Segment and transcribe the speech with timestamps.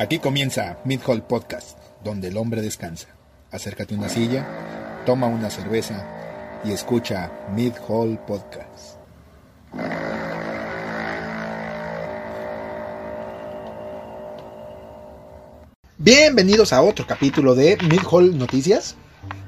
[0.00, 3.08] Aquí comienza Mid Hall Podcast, donde el hombre descansa.
[3.50, 6.06] Acércate a una silla, toma una cerveza
[6.64, 8.96] y escucha Mid Hall Podcast.
[15.98, 18.96] Bienvenidos a otro capítulo de Mid Hall Noticias.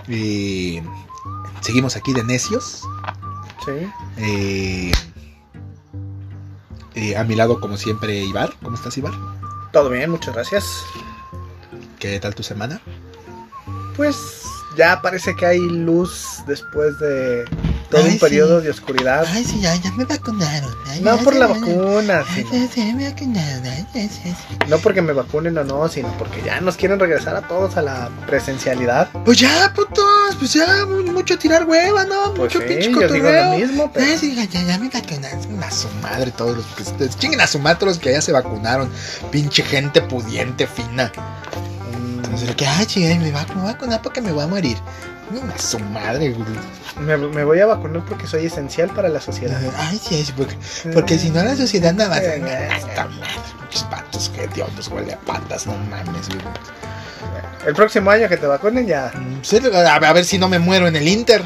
[0.07, 0.83] Eh,
[1.63, 2.83] seguimos aquí de necios.
[3.65, 3.89] Sí.
[4.19, 4.93] Eh,
[6.95, 8.53] eh, a mi lado, como siempre, Ibar.
[8.63, 9.15] ¿Cómo estás, Ibar?
[9.73, 10.85] Todo bien, muchas gracias.
[11.99, 12.81] ¿Qué tal tu semana?
[13.97, 14.17] Pues
[14.77, 17.45] ya parece que hay luz después de
[17.93, 18.65] todo Ay, un periodo sí.
[18.65, 19.25] de oscuridad.
[19.29, 20.75] Ay, sí, ya, ya me vacunaron.
[20.89, 22.51] Ay, no ya por la vacuna, sino-
[24.69, 27.83] no porque me vacunen o no, sino porque ya nos quieren regresar a todos a
[27.83, 29.09] la presencialidad.
[29.25, 32.35] Pues ya, putos, pues ya, mu- mucho tirar hueva, ¿no?
[32.35, 33.51] Pues mucho sí, pinche yo digo cotorreo.
[33.53, 35.63] lo mismo, pero Ay, sí, ya, ya, ya me vacunaron.
[35.63, 36.67] A su madre, todos los
[36.97, 38.91] que chinguen a su madre todos los que ya se vacunaron.
[39.31, 41.13] Pinche gente pudiente, fina.
[41.93, 44.77] mm, Entonces, que, ay, chica, me va a vacunar porque me voy a morir.
[45.55, 46.47] A su madre, güey.
[47.01, 49.59] me, me voy a vacunar porque soy esencial para la sociedad.
[49.77, 50.57] Ay, sí, sí, porque,
[50.93, 53.29] porque si no la sociedad no va a ser Eh, Hasta madre,
[53.61, 56.41] pinches patos, que hediondos, huele a patas, no mames, güey.
[57.67, 59.13] El próximo año que te vacunen ya.
[59.15, 61.43] Mm, sí, a ver si no me muero en el Inter.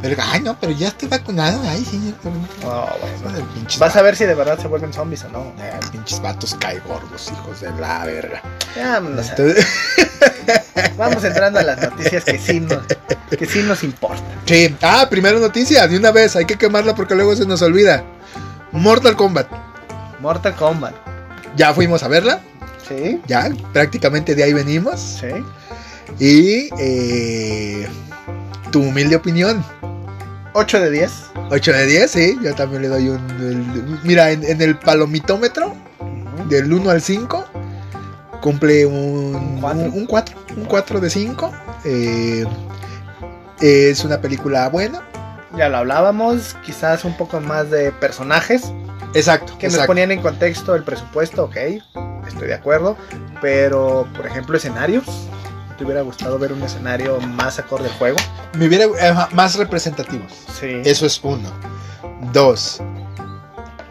[0.00, 1.60] Pero, ay, no, pero ya estoy vacunado.
[1.68, 2.14] Ay, sí.
[2.22, 2.34] pero-
[2.70, 2.88] Oh,
[3.22, 3.46] bueno.
[3.78, 5.52] Vas a ver si de verdad se vuelven zombies o no.
[5.58, 8.42] Eh, pinches vatos cae gordos, hijos de la verga.
[8.76, 9.20] Ya, no.
[9.20, 9.66] Entonces,
[10.96, 12.78] Vamos entrando a las noticias que sí nos,
[13.36, 14.24] que sí nos importan.
[14.46, 14.74] sí.
[14.82, 18.04] Ah, primera noticia, de una vez, hay que quemarla porque luego se nos olvida.
[18.72, 19.48] Mortal Kombat.
[20.20, 20.94] Mortal Kombat.
[21.56, 22.40] Ya fuimos a verla,
[22.88, 25.00] Sí, ya, prácticamente de ahí venimos.
[25.20, 25.28] sí.
[26.18, 27.88] Y eh,
[28.74, 29.64] tu humilde opinión.
[30.52, 31.12] 8 de 10.
[31.50, 33.20] 8 de 10, sí, yo también le doy un...
[33.38, 35.72] el- mira, en, en el palomitómetro,
[36.48, 37.44] del 1 al 5,
[38.40, 39.92] cumple un Cuatro.
[39.92, 41.52] un 4, un 4 de 5.
[41.84, 42.44] Eh,
[43.60, 45.02] es una película buena.
[45.56, 48.72] Ya lo hablábamos, quizás un poco más de personajes
[49.14, 49.86] Exacto, que nos exacto.
[49.86, 51.56] ponían en contexto el presupuesto, ok,
[52.26, 52.96] estoy de acuerdo,
[53.40, 55.04] pero por ejemplo escenarios,
[55.76, 58.16] ¿te hubiera gustado ver un escenario más acorde al juego?
[58.54, 60.32] Me hubiera eh, más representativos.
[60.58, 60.82] Sí.
[60.84, 61.50] Eso es uno.
[62.32, 62.80] Dos.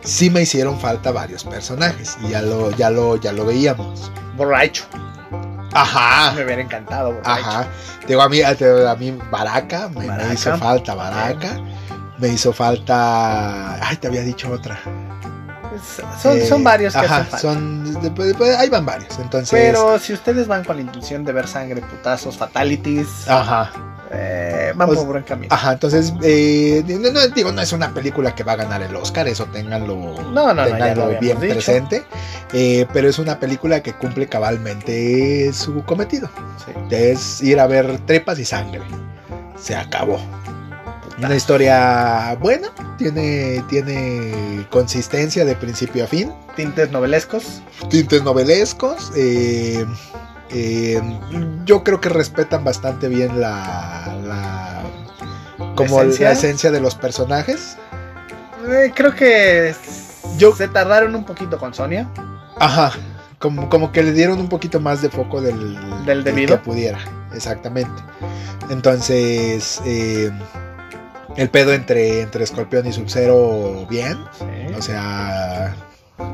[0.04, 4.12] Sí me hicieron falta varios personajes y ya lo, ya lo, ya lo veíamos.
[4.36, 4.86] Borracho,
[5.74, 6.34] Ajá.
[6.34, 7.30] me hubiera encantado borracho.
[7.30, 7.68] Ajá.
[8.08, 8.56] Digo, a mí, a,
[8.96, 11.62] mí Baraka, me, hizo falta Baraka.
[12.18, 13.76] Me hizo falta.
[13.86, 14.80] Ay, te había dicho otra.
[15.76, 17.38] Es- Son, Eh, son varios que Ajá, hacen falta.
[17.40, 18.02] son.
[18.02, 19.18] después- después- ahí van varios.
[19.20, 19.50] Entonces.
[19.52, 23.72] Pero si ustedes van con la intención de ver sangre, putazos, fatalities, Ajá.
[24.12, 25.54] eh, van Pues- por buen camino.
[25.54, 26.14] Ajá, entonces.
[26.22, 29.46] eh, no, no, digo, no es una película que va a ganar el Oscar, eso
[29.48, 29.96] ténganlo,
[30.32, 31.54] No, ténganlo bien dicho.
[31.56, 32.04] presente.
[32.54, 36.30] eh, pero es una película que cumple cabalmente su cometido.
[36.66, 36.72] Sí.
[36.96, 38.82] Es ir a ver trepas y sangre.
[39.58, 40.20] Se acabó.
[41.20, 47.62] Una historia buena, tiene, tiene consistencia de principio a fin, Tintes novelescos.
[47.90, 49.12] tintes novelescos.
[49.16, 49.86] eh,
[50.50, 51.02] eh,
[51.66, 54.82] yo creo que respetan bastante bien la, la
[55.76, 56.28] como ¿Esencia?
[56.28, 57.78] la esencia de los personajes.
[58.68, 59.74] Eh, creo que
[60.38, 62.10] Yo- se tardaron un poquito con Sonia.
[62.60, 62.92] Ajá,
[63.40, 66.58] como, como que le dieron un poquito más de foco del, Del debido.
[66.58, 67.00] que pudiera,
[67.34, 68.02] exactamente.
[68.70, 70.32] Entonces, eh,
[71.38, 74.18] el pedo entre, entre Escorpión y Sub-Zero, bien.
[74.78, 75.76] O sea,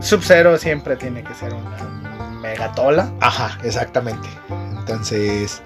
[0.02, 3.12] Sub-Zero siempre tiene que ser una megatola.
[3.20, 4.28] ajá, exactamente.
[4.80, 5.62] Entonces,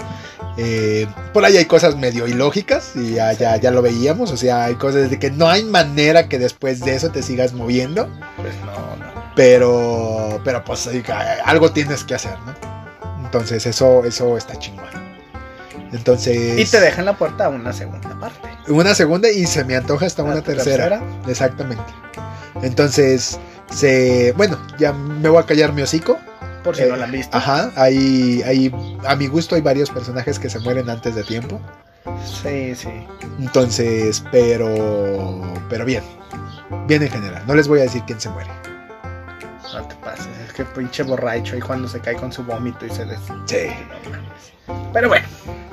[0.58, 4.32] eh, por ahí hay cosas medio ilógicas y ya, ya, ya lo veíamos.
[4.32, 7.54] O sea, hay cosas de que no hay manera que después de eso te sigas
[7.54, 8.10] moviendo.
[8.36, 9.32] Pues no, no.
[9.36, 11.04] Pero, pero pues eh,
[11.46, 12.54] algo tienes que hacer, ¿no?
[13.24, 15.03] Entonces, eso, eso está chingón.
[15.94, 18.50] Entonces, Y te dejan la puerta a una segunda parte.
[18.68, 21.02] una segunda y se me antoja hasta una La tercera.
[21.28, 21.84] Exactamente.
[22.62, 23.40] Entonces,
[23.72, 26.18] se, bueno, ya me voy a callar mi hocico.
[26.64, 27.36] Por si Eh, no la han visto.
[27.36, 28.74] Ajá, hay, hay,
[29.06, 31.60] a mi gusto hay varios personajes que se mueren antes de tiempo.
[32.26, 32.90] Sí, sí.
[33.40, 36.04] Entonces, pero, pero bien,
[36.88, 37.44] bien en general.
[37.48, 38.50] No les voy a decir quién se muere.
[39.74, 40.28] No te pases.
[40.48, 43.20] Es que pinche borracho ahí cuando se cae con su vómito y se des...
[43.46, 43.68] Sí.
[44.94, 45.26] Pero bueno,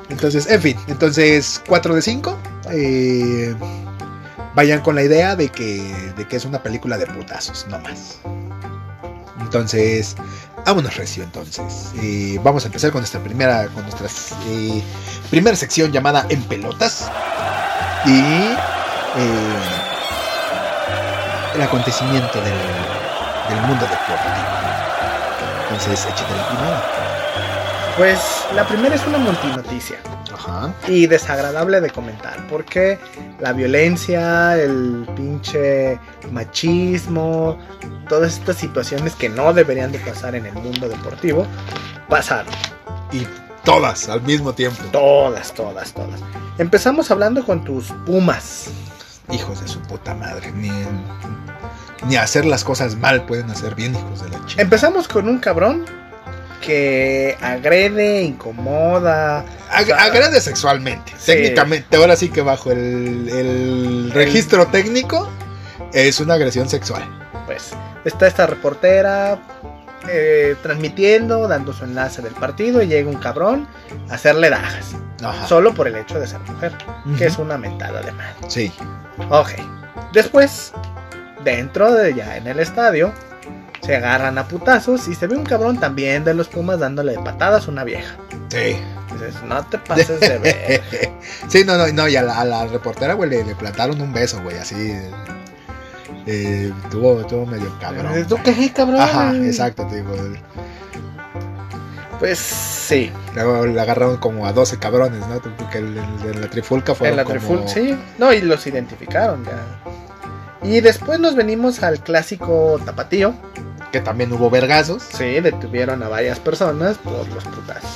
[0.08, 2.38] Entonces, en fin, entonces 4 de 5.
[2.72, 3.54] eh,
[4.54, 8.18] vayan con la idea de que, de que es una película de putazos, no más.
[9.40, 10.16] Entonces,
[10.66, 11.92] vámonos recio entonces.
[12.02, 14.06] Eh, vamos a empezar con nuestra primera, con nuestra
[14.48, 14.82] eh,
[15.30, 17.10] primera sección llamada En Pelotas.
[18.06, 18.56] Y
[21.54, 22.58] el acontecimiento del,
[23.48, 24.40] del mundo deportivo.
[25.62, 26.84] Entonces, échate la primera.
[28.00, 29.98] Pues la primera es una multinoticia
[30.32, 30.72] Ajá.
[30.88, 32.98] y desagradable de comentar porque
[33.40, 36.00] la violencia, el pinche
[36.32, 37.58] machismo,
[38.08, 41.46] todas estas situaciones que no deberían de pasar en el mundo deportivo,
[42.08, 42.54] pasaron.
[43.12, 43.26] Y
[43.64, 44.82] todas al mismo tiempo.
[44.92, 46.20] Todas, todas, todas.
[46.56, 48.70] Empezamos hablando con tus Pumas.
[49.30, 50.50] Hijos de su puta madre.
[50.52, 50.70] Ni,
[52.06, 54.62] ni hacer las cosas mal pueden hacer bien, hijos de la chica.
[54.62, 55.99] Empezamos con un cabrón
[56.60, 59.44] que agrede, incomoda.
[59.70, 61.12] Ag- agrede sexualmente.
[61.18, 61.26] Sí.
[61.32, 65.28] Técnicamente, ahora sí que bajo el, el registro técnico
[65.92, 67.02] es una agresión sexual.
[67.46, 67.70] Pues
[68.04, 69.40] está esta reportera
[70.08, 73.66] eh, transmitiendo, dando su enlace del partido y llega un cabrón
[74.08, 74.94] a hacerle dagas.
[75.22, 75.46] Ajá.
[75.46, 76.72] Solo por el hecho de ser mujer,
[77.18, 78.34] que es una mentada de madre.
[78.48, 78.72] Sí.
[79.28, 79.50] Ok.
[80.12, 80.72] Después,
[81.44, 83.12] dentro de ya en el estadio,
[83.90, 87.66] se agarran a putazos y se ve un cabrón también de los Pumas dándole patadas
[87.66, 88.14] a una vieja.
[88.48, 88.76] Sí.
[89.12, 90.80] Dices, no te pases de ver.
[91.48, 94.12] sí, no, no, no, y a la, a la reportera, güey, le, le plantaron un
[94.12, 94.94] beso, güey, así.
[96.26, 98.12] eh, tuvo, tuvo medio cabrón.
[98.28, 99.00] ¿Tú qué, cabrón?
[99.00, 100.12] Ajá, exacto, digo.
[102.18, 103.10] Pues sí.
[103.34, 105.40] Luego le agarraron como a 12 cabrones, ¿no?
[105.40, 107.38] Porque de la trifulca fue En la como...
[107.40, 107.96] triful- sí.
[108.18, 110.68] No, y los identificaron ya.
[110.68, 113.34] Y después nos venimos al clásico tapatío.
[113.92, 115.02] Que también hubo vergazos.
[115.02, 117.90] Sí, detuvieron a varias personas por los putazos.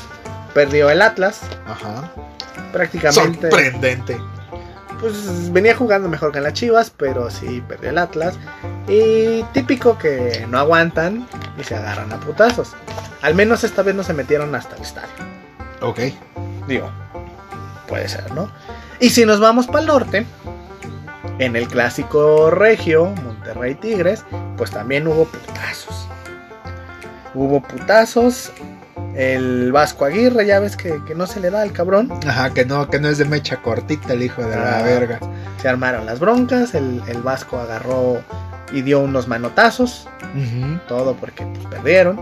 [0.52, 2.12] Perdió el Atlas, Ajá.
[2.73, 3.50] prácticamente.
[3.50, 4.19] Sorprendente.
[5.00, 8.38] Pues venía jugando mejor que en las Chivas, pero sí perdió el Atlas.
[8.88, 11.26] Y típico que no aguantan
[11.58, 12.73] y se agarran a putazos.
[13.23, 15.08] Al menos esta vez no se metieron hasta el estadio.
[15.81, 16.00] Ok.
[16.69, 16.91] Digo,
[17.88, 18.50] puede ser, ¿no?
[19.00, 20.26] Y si nos vamos para el norte,
[21.38, 24.25] en el clásico regio, Monterrey Tigres,
[24.56, 26.08] pues también hubo putazos.
[27.34, 28.52] Hubo putazos.
[29.16, 32.12] El Vasco Aguirre, ya ves que, que no se le da al cabrón.
[32.26, 34.82] Ajá, que no, que no es de mecha cortita el hijo de la Ah.
[34.82, 35.20] verga.
[35.62, 38.20] Se armaron las broncas, el, el Vasco agarró
[38.72, 40.08] y dio unos manotazos,
[40.88, 42.20] todo porque pues, perdieron.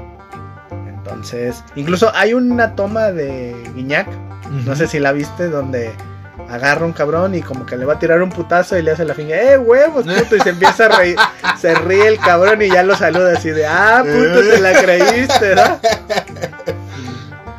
[0.86, 4.06] Entonces, incluso hay una toma de Guiñac,
[4.66, 5.92] no sé si la viste, donde
[6.48, 9.04] agarra un cabrón y como que le va a tirar un putazo y le hace
[9.04, 10.36] la finga, ¡eh, huevos, puto!
[10.36, 11.16] Y se empieza a reír,
[11.60, 15.54] se ríe el cabrón y ya lo saluda así de, ¡ah, puto, te la creíste,
[15.54, 15.80] ¿no?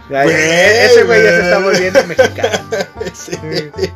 [0.09, 2.59] Ya, ya, Güey, ese güey ya se está volviendo mexicano.
[3.13, 3.38] Sí.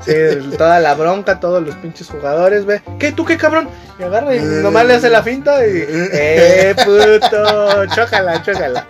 [0.01, 2.81] Sí, toda la bronca, todos los pinches jugadores, ve.
[2.99, 3.11] ¿Qué?
[3.11, 3.69] ¿Tú qué cabrón?
[3.99, 5.85] Y agarra y nomás le hace la finta y.
[5.87, 7.85] ¡Eh, puto!
[7.93, 8.85] Chócala, chócala.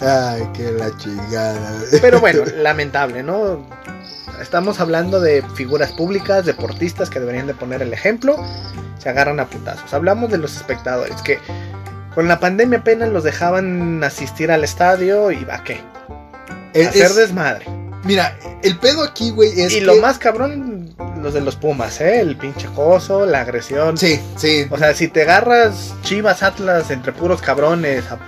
[0.00, 1.80] Ay, que la chingada.
[2.00, 3.66] Pero bueno, lamentable, ¿no?
[4.42, 8.36] Estamos hablando de figuras públicas, deportistas que deberían de poner el ejemplo.
[8.98, 9.92] Se agarran a putazos.
[9.94, 11.38] Hablamos de los espectadores que
[12.14, 15.80] con la pandemia apenas los dejaban asistir al estadio y va qué.
[16.74, 17.66] Es- Hacer es- desmadre.
[18.04, 19.84] Mira, el pedo aquí, güey, es y que...
[19.86, 20.92] lo más cabrón,
[21.22, 22.18] los de los Pumas, ¿eh?
[22.20, 23.96] El pinche coso, la agresión.
[23.96, 24.66] Sí, sí.
[24.70, 28.18] O sea, si te agarras Chivas Atlas entre puros cabrones a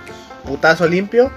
[0.45, 1.29] putazo limpio,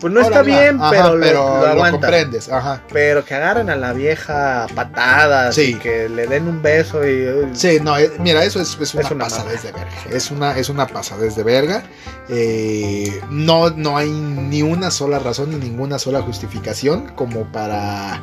[0.00, 1.90] pues no está bien, Ajá, pero, lo- pero lo, aguantas.
[1.92, 2.80] comprendes, ajá.
[2.92, 5.72] Pero que agarren a la vieja a patadas Sí.
[5.72, 9.02] y que le den un beso y Sí, no, eh, mira, eso es, es una,
[9.04, 9.90] Es una pasadez de verga.
[10.10, 11.82] Es una, es una pasadez de verga.
[12.28, 18.20] Eh, no, no hay ni una sola razón ni ninguna sola justificación como para,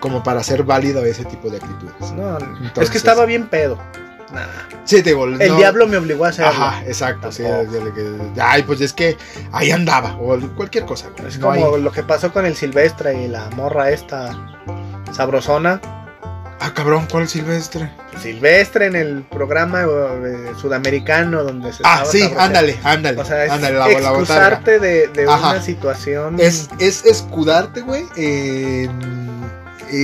[0.00, 2.12] como para hacer válido ese tipo de actitudes.
[2.12, 2.38] no,
[2.80, 3.78] es que estaba bien pedo.
[4.34, 4.46] Nah.
[4.84, 6.50] Sí, te digo, El no- diablo me obligó a hacerlo.
[6.52, 7.30] Ajá, exacto.
[7.32, 7.42] sí,
[8.40, 9.16] ay, pues es que
[9.52, 10.16] ahí andaba.
[10.16, 11.08] O cualquier cosa.
[11.26, 14.36] Es No como hay- lo que pasó con el Silvestre y la morra esta
[15.12, 15.80] sabrosona.
[16.60, 17.90] Ah, cabrón, ¿cuál silvestre?
[18.22, 23.20] Silvestre en el programa eh, sudamericano donde se Ah, sí, ándale, ándale.
[23.20, 24.10] O sea, es ándale, la, la botarga.
[24.12, 26.36] excusarte de, una situación.
[26.38, 28.88] Es, es escudarte, güey, en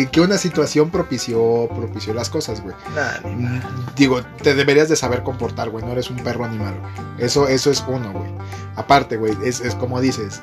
[0.03, 2.75] eh, que una situación propició, propició las cosas, güey.
[2.95, 3.61] Nah, Mm,
[3.97, 5.85] Digo, te deberías de saber comportar, güey.
[5.85, 7.25] No eres un perro animal, güey.
[7.27, 8.31] Eso, eso es uno, güey.
[8.77, 10.41] Aparte, güey, es, es como dices.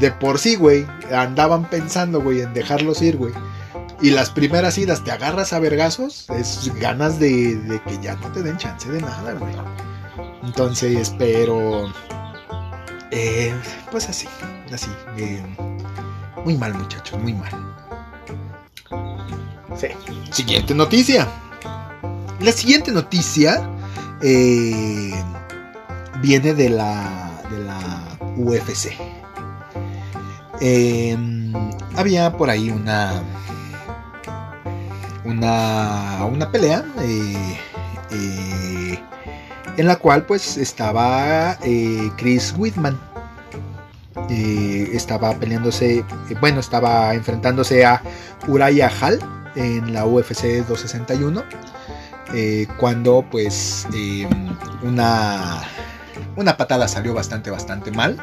[0.00, 3.32] De por sí, güey, andaban pensando, güey, en dejarlos ir, güey.
[4.00, 8.30] Y las primeras idas te agarras a vergazos, es ganas de, de que ya no
[8.32, 9.54] te den chance de nada, güey.
[10.42, 11.92] Entonces, pero...
[13.10, 13.54] eh,
[13.90, 14.26] pues así,
[14.72, 14.90] así.
[15.16, 15.42] eh,
[16.44, 17.50] muy mal, muchachos, muy mal.
[19.88, 20.32] Sí.
[20.32, 21.28] Siguiente noticia.
[22.40, 23.68] La siguiente noticia
[24.22, 25.12] eh,
[26.20, 28.92] viene de la, de la UFC.
[30.60, 31.16] Eh,
[31.96, 33.22] había por ahí una
[35.24, 37.58] una, una pelea eh,
[38.10, 38.98] eh,
[39.76, 42.98] en la cual pues estaba eh, Chris Whitman
[44.28, 46.04] estaba peleándose,
[46.40, 48.00] bueno, estaba enfrentándose a
[48.48, 49.18] Uraya Hall
[49.56, 51.44] en la UFC 261.
[52.34, 54.26] eh, cuando pues eh,
[54.82, 55.62] una,
[56.36, 58.16] una patada salió bastante, bastante mal.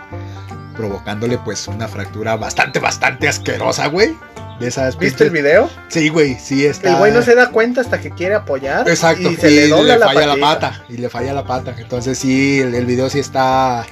[0.76, 4.16] Provocándole pues una fractura bastante, bastante asquerosa, güey.
[4.60, 5.70] De esas ¿Viste el video?
[5.88, 6.92] Sí, güey, sí está.
[6.92, 8.88] El güey no se da cuenta hasta que quiere apoyar.
[8.88, 10.84] Exacto, Y se le dobla la, falla la pata.
[10.88, 11.74] Y le falla la pata.
[11.78, 13.86] Entonces sí, el, el video sí está.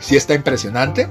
[0.00, 1.08] Sí está impresionante.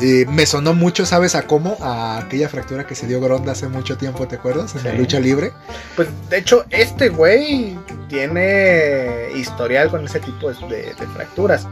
[0.00, 1.76] Eh, me sonó mucho, ¿sabes a cómo?
[1.80, 4.74] A aquella fractura que se dio Gronda hace mucho tiempo, ¿te acuerdas?
[4.76, 5.52] En la lucha libre.
[5.96, 7.76] Pues de hecho, este güey
[8.08, 11.66] tiene historial con ese tipo de, fracturas.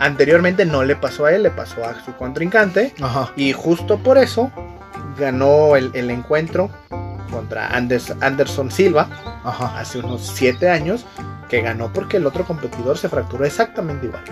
[0.00, 2.94] Anteriormente no le pasó a él, le pasó a su contrincante.
[3.00, 3.32] Ajá.
[3.36, 4.50] Y justo por eso
[5.18, 6.70] ganó el, el encuentro
[7.30, 9.08] contra Anders- Anderson Silva
[9.44, 9.78] Ajá.
[9.78, 11.04] hace unos 7 años.
[11.48, 14.24] Que ganó porque el otro competidor se fracturó exactamente igual.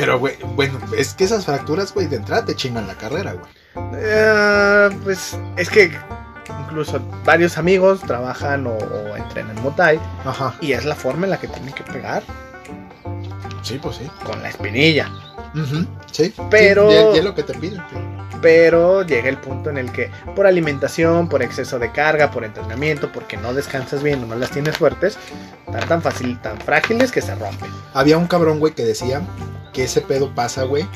[0.00, 3.50] Pero, güey, bueno, es que esas fracturas, güey, de entrada te chingan la carrera, güey.
[3.96, 5.90] Eh, pues es que
[6.60, 10.54] incluso varios amigos trabajan o, o entrenan Muay Thai Ajá.
[10.60, 12.22] y es la forma en la que tienen que pegar
[13.62, 14.10] Sí, pues sí.
[14.24, 15.08] con la espinilla.
[15.54, 16.32] Ujú, Sí.
[16.50, 17.82] Pero- Sí, y es- y es lo que te piden.
[18.40, 23.10] Pero llega el punto en el que por alimentación, por exceso de carga, por entrenamiento,
[23.12, 25.18] porque no descansas bien o no las tienes fuertes,
[25.66, 27.70] están tan fácil, tan frágiles que se rompen.
[27.94, 29.22] Había un cabrón, güey, que decía
[29.72, 30.86] que ese pedo pasa, güey.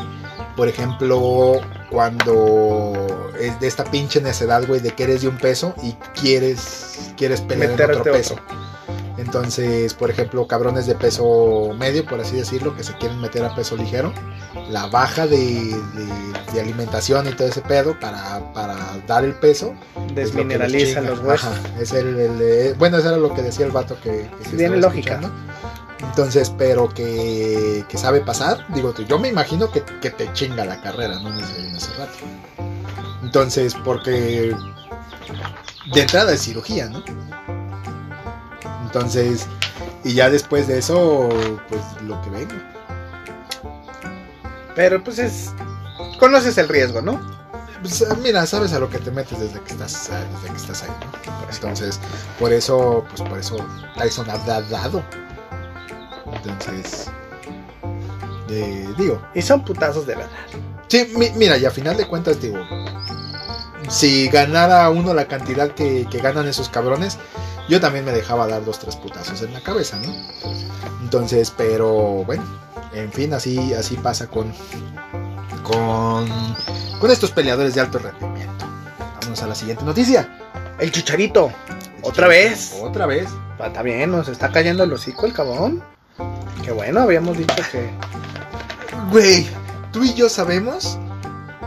[0.57, 5.75] Por ejemplo, cuando es de esta pinche necedad, güey, de que eres de un peso
[5.83, 8.37] y quieres, quieres pelear en otro otro.
[9.25, 13.55] Entonces, por ejemplo, cabrones de peso medio, por así decirlo, que se quieren meter a
[13.55, 14.13] peso ligero,
[14.69, 18.77] la baja de, de- de alimentación y todo ese pedo para, para
[19.07, 19.75] dar el peso.
[20.15, 21.47] Desmineralizan los los huesos.
[21.51, 24.57] Ajá, es el, el de- bueno, eso era lo que decía el vato que, que
[24.57, 25.21] Tiene lógica.
[26.01, 30.83] Entonces, pero que, que sabe pasar, digo, yo me imagino que, que te chinga la
[30.83, 31.29] carrera, ¿no?
[31.29, 32.13] En ese rato.
[33.23, 34.53] Entonces, porque
[35.95, 37.05] de entrada es cirugía, ¿no?
[38.93, 39.47] Entonces,
[40.05, 41.29] y ya después de eso,
[41.71, 42.55] pues lo que venga.
[44.75, 45.51] Pero pues es...
[46.21, 47.19] Conoces el riesgo, ¿no?
[47.81, 50.91] Pues, mira, sabes a lo que te metes desde que estás, desde que estás ahí,
[51.01, 51.53] ¿no?
[51.53, 51.99] Entonces,
[52.39, 53.57] por eso, pues por eso
[53.97, 55.03] Tyson ha da- dado.
[56.35, 57.11] Entonces,
[58.51, 60.31] eh, digo, Y son putazos de verdad.
[60.89, 62.59] sí, mi- mira, y a final de cuentas, digo,
[63.89, 67.19] si ganara uno la cantidad que, que ganan esos cabrones,
[67.69, 70.13] yo también me dejaba dar dos, tres putazos en la cabeza, ¿no?
[71.03, 72.45] Entonces, pero bueno,
[72.93, 74.53] en fin, así, así pasa con,
[75.63, 76.27] con,
[76.99, 78.67] con estos peleadores de alto rendimiento.
[79.23, 80.29] Vamos a la siguiente noticia.
[80.79, 81.53] El chicharito.
[82.03, 82.77] ¿Otra vez?
[82.83, 83.29] Otra vez.
[83.59, 85.83] Ah, Está bien, nos está cayendo el hocico el cabrón.
[86.65, 87.91] Qué bueno, habíamos dicho que...
[89.11, 89.49] Güey,
[89.93, 90.99] tú y yo sabemos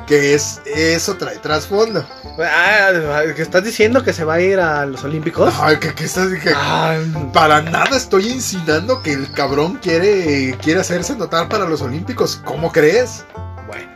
[0.08, 2.06] que es, eso trae trasfondo.
[2.40, 2.92] Ah,
[3.36, 5.54] ¿que estás diciendo que se va a ir a los Olímpicos?
[5.60, 6.98] Ay, que, que estás- que- Ah,
[7.34, 12.42] para nada estoy insinuando que el cabrón quiere, quiere hacerse notar para los Olímpicos.
[12.46, 13.26] ¿Cómo crees?
[13.68, 13.90] bueno.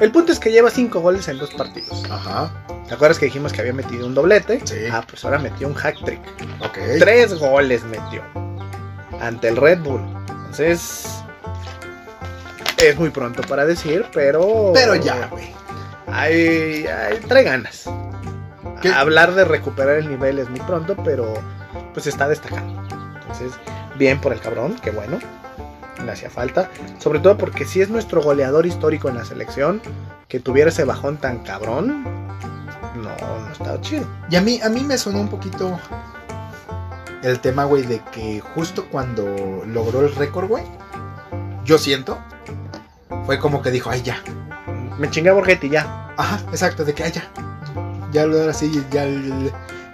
[0.00, 2.02] El punto es que lleva cinco goles en dos partidos.
[2.10, 2.50] Ajá,
[2.88, 4.60] ¿Te acuerdas que dijimos que había metido un doblete?
[4.64, 4.74] Sí.
[4.90, 6.20] Ah, pues ahora metió un hack trick.
[6.60, 6.78] ok.
[6.98, 8.22] Tres goles metió.
[9.20, 10.02] Ante el Red Bull.
[10.28, 11.21] Entonces...
[12.82, 14.72] Es muy pronto para decir, pero...
[14.74, 15.52] Pero ya, güey.
[16.08, 17.88] Hay, hay- trae ganas.
[18.80, 18.88] ¿Qué?
[18.92, 21.32] Hablar de recuperar el nivel es muy pronto, pero
[21.94, 22.82] pues está destacando.
[23.20, 23.52] Entonces,
[23.96, 25.18] bien por el cabrón, qué bueno.
[26.04, 26.68] Le hacía falta.
[26.98, 29.80] Sobre todo porque si es nuestro goleador histórico en la selección,
[30.28, 32.02] que tuviera ese bajón tan cabrón,
[32.96, 33.10] no,
[33.40, 34.04] no estaba chido.
[34.28, 35.78] Y a mí, a mí me sonó un poquito
[37.22, 39.24] el tema, güey, de que justo cuando
[39.66, 40.64] logró el récord, güey,
[41.64, 42.18] yo siento,
[43.26, 44.22] fue como que dijo, ay, ya.
[44.98, 46.12] Me chingué a Borghetti ya.
[46.16, 47.28] Ajá, exacto, de que, ay, ya.
[48.12, 49.06] Ya lo ahora sí, ya,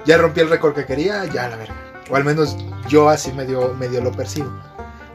[0.05, 1.75] ya rompí el récord que quería, ya la verga.
[2.11, 2.57] O al menos
[2.89, 4.51] yo así medio, medio lo percibo.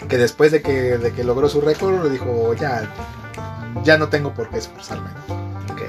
[0.07, 2.89] Que después de que, de que logró su récord, dijo, ya,
[3.83, 5.09] ya no tengo por qué esforzarme.
[5.71, 5.81] Ok.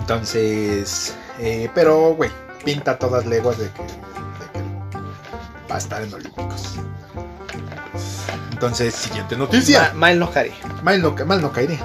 [0.00, 2.30] Entonces, eh, pero, güey,
[2.64, 3.88] pinta todas leguas de que, de
[4.52, 6.80] que va a estar en Olímpicos.
[8.60, 9.88] Entonces, siguiente noticia.
[9.94, 10.52] Ma- Mal no Jari.
[10.82, 11.78] Mal no, mal no caeré.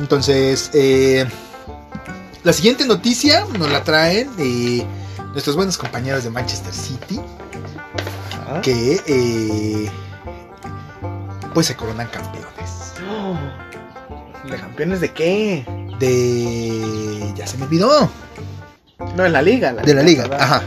[0.00, 1.24] Entonces, eh,
[2.42, 4.84] la siguiente noticia nos la traen eh,
[5.32, 7.20] nuestros buenos compañeros de Manchester City,
[8.50, 8.60] Ah.
[8.62, 9.88] que eh,
[11.54, 12.94] pues se coronan campeones.
[14.50, 15.64] ¿De campeones de qué?
[16.00, 17.32] De...
[17.36, 18.10] ya se me olvidó.
[19.14, 19.72] No, en la liga.
[19.72, 20.40] De la liga, ¿verdad?
[20.42, 20.62] ajá.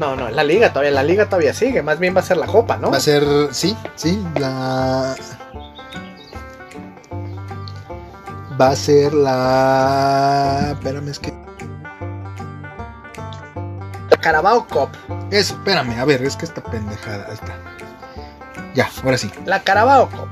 [0.00, 1.82] No, no, la liga todavía, la liga todavía sigue.
[1.82, 2.90] Más bien va a ser la copa, ¿no?
[2.90, 5.14] Va a ser, sí, sí, la...
[8.58, 10.70] va a ser la.
[10.72, 11.34] Espérame, es que.
[14.08, 14.88] La Carabao Cup.
[15.30, 17.30] Eso, espérame, a ver, es que esta pendejada.
[17.30, 17.58] Está.
[18.74, 19.30] Ya, ahora sí.
[19.44, 20.28] La Carabao Cup.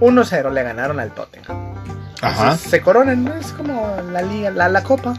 [0.00, 1.74] 1-0 le ganaron al Tottenham.
[2.22, 2.42] Ajá.
[2.42, 3.34] Entonces, se coronan, ¿no?
[3.34, 5.14] es como la liga, la, la copa.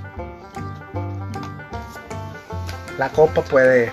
[2.98, 3.92] La copa puede.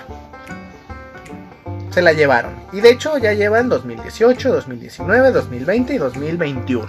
[1.90, 2.54] Se la llevaron.
[2.72, 6.88] Y de hecho ya llevan 2018, 2019, 2020 y 2021.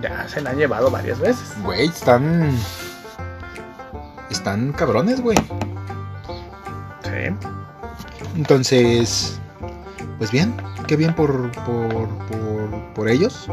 [0.00, 1.54] Ya se la han llevado varias veces.
[1.62, 2.50] Güey, están.
[4.30, 5.36] Están cabrones, güey.
[7.04, 7.36] Sí.
[8.36, 9.38] Entonces.
[10.18, 10.54] Pues bien,
[10.86, 13.48] qué bien por, por, por, por ellos.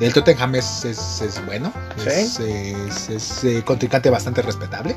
[0.00, 1.72] El Tottenham es, es, es bueno.
[1.98, 2.08] Sí.
[2.08, 4.96] Es, es, es, eh, contrincante bastante respetable.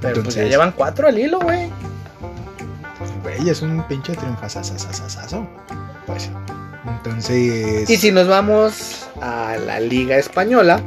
[0.00, 1.70] Pero pues ya llevan cuatro al hilo, güey.
[3.22, 5.46] Güey, es un pinche triunfazazazazazo.
[6.06, 6.30] Pues.
[6.86, 7.88] Entonces.
[7.88, 10.80] Y si nos vamos a la Liga Española,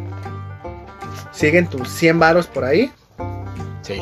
[1.31, 2.91] siguen tus 100 varos por ahí.
[3.81, 4.01] Sí,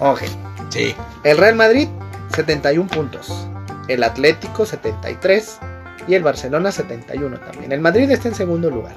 [0.00, 0.22] Ok.
[0.70, 0.94] sí.
[1.24, 1.88] El Real Madrid,
[2.34, 3.46] 71 puntos.
[3.88, 5.58] El Atlético, 73.
[6.08, 7.72] Y el Barcelona, 71 también.
[7.72, 8.96] El Madrid está en segundo lugar.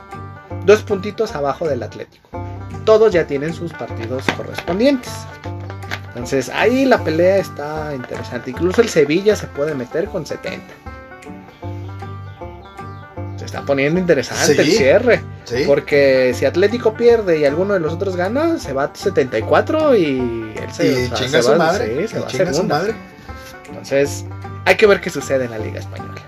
[0.65, 2.29] Dos puntitos abajo del Atlético.
[2.85, 5.11] Todos ya tienen sus partidos correspondientes.
[6.09, 8.49] Entonces ahí la pelea está interesante.
[8.51, 10.61] Incluso el Sevilla se puede meter con 70.
[13.37, 15.21] Se está poniendo interesante el cierre.
[15.45, 15.63] Sí.
[15.65, 20.53] Porque si Atlético pierde y alguno de los otros gana, se va a 74 y
[20.55, 22.01] él se, Y o sea, chinga se su va- madre.
[22.01, 22.93] sí, se va chinga su madre.
[23.69, 24.25] Entonces,
[24.65, 26.21] hay que ver qué sucede en la Liga Española.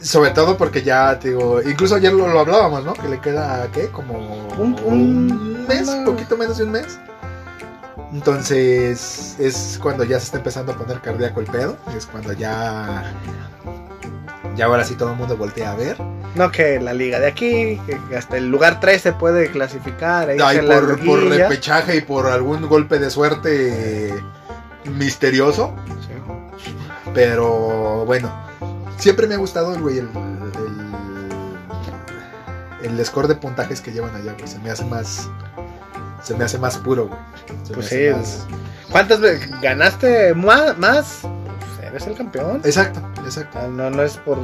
[0.00, 2.92] Sobre todo porque ya, te digo, incluso ayer lo, lo hablábamos, ¿no?
[2.92, 3.86] Que le queda, ¿qué?
[3.88, 4.14] Como
[4.58, 6.98] Un- un- mes, una- poquito menos de un mes.
[8.12, 11.76] Entonces, es cuando ya se está empezando a poner cardíaco el pedo.
[11.96, 13.12] Es cuando ya.
[14.56, 15.96] Ya ahora sí todo el mundo voltea a ver.
[16.34, 20.30] No que la liga de aquí, que hasta el lugar 3 se puede clasificar.
[20.30, 24.14] Ahí Ay, por, por repechaje y por algún golpe de suerte
[24.84, 25.74] misterioso.
[26.00, 26.72] Sí.
[27.14, 28.32] Pero bueno,
[28.98, 30.08] siempre me ha gustado, güey, el,
[32.82, 34.46] el, score de puntajes que llevan allá, güey.
[34.48, 35.28] Se me hace más.
[36.22, 37.20] Se me hace más puro, güey.
[37.64, 38.46] Se Pues sí, más-
[38.90, 40.76] ¿Cuántas veces ganaste más?
[40.78, 41.18] más?
[41.22, 42.60] Pues eres el campeón.
[42.64, 43.58] Exacto, exacto.
[43.62, 44.38] Ah, No, no es por.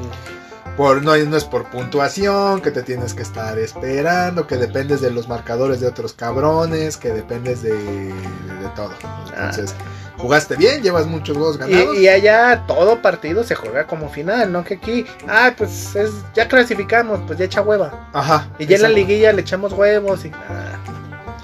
[0.76, 5.10] Por, no, no es por puntuación, que te tienes que estar esperando, que dependes de
[5.10, 8.90] los marcadores de otros cabrones, que dependes de, de, todo.
[9.36, 9.74] Entonces,
[10.18, 11.96] jugaste bien, llevas muchos juegos ganados.
[11.96, 14.64] Y, y allá todo partido se juega como final, ¿no?
[14.64, 18.08] Que aquí, ah, pues es, ya clasificamos, pues ya echa hueva.
[18.12, 18.48] Ajá.
[18.58, 20.32] Y ya en la liguilla le echamos huevos y.
[20.48, 20.78] ah,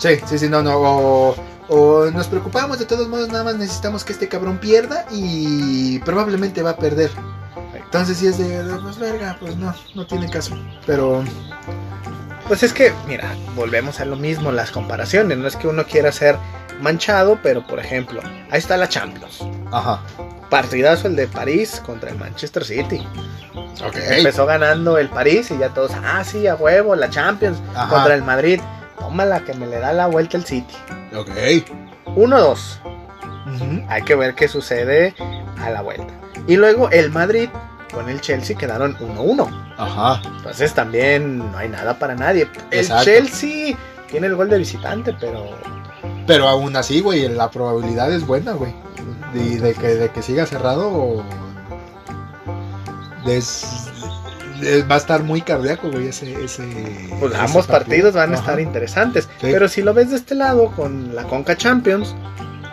[0.01, 0.79] Sí, sí, sí, no, no.
[0.79, 1.37] O,
[1.69, 6.62] o nos preocupamos, de todos modos, nada más necesitamos que este cabrón pierda y probablemente
[6.62, 7.11] va a perder.
[7.92, 10.57] Entonces, si es de, pues verga, pues no, no tiene caso.
[10.87, 11.24] Pero,
[12.46, 15.38] Pues es que, mira, volvemos a lo mismo, las comparaciones.
[15.38, 16.37] No es que uno quiera ser
[16.81, 19.40] manchado, pero por ejemplo, ahí está la Champions.
[19.72, 20.00] ajá.
[20.50, 23.07] Partidazo el de París contra el Manchester City.
[23.87, 23.96] Ok.
[24.11, 27.88] Empezó ganando el París y ya todos, ah, sí, a huevo, la Champions Ajá.
[27.88, 28.61] contra el Madrid.
[28.98, 30.74] Tómala que me le da la vuelta el City.
[31.16, 31.31] Ok.
[32.16, 32.81] 1-2.
[33.46, 33.85] Ujú.
[33.88, 35.14] Hay que ver qué sucede
[35.62, 36.12] a la vuelta.
[36.48, 37.48] Y luego el Madrid
[37.92, 39.48] con el Chelsea quedaron 1-1.
[39.76, 40.20] Ajá.
[40.37, 42.48] Entonces también no hay nada para nadie.
[42.70, 43.05] El Exacto.
[43.05, 43.76] Chelsea
[44.11, 45.44] tiene el gol de visitante, pero
[46.26, 48.72] Pero aún así, güey, la probabilidad es buena, güey.
[49.35, 51.22] De, de que, de que siga cerrado.
[53.26, 53.64] es-
[54.62, 56.33] es- va a estar muy cardíaco, güey, ese.
[56.44, 56.62] ese
[57.18, 57.68] pues, ese ambos partido.
[57.68, 58.40] partidos van a Ajá.
[58.42, 59.29] estar interesantes.
[59.40, 62.14] Pero si lo ves de este lado con la Conca Champions,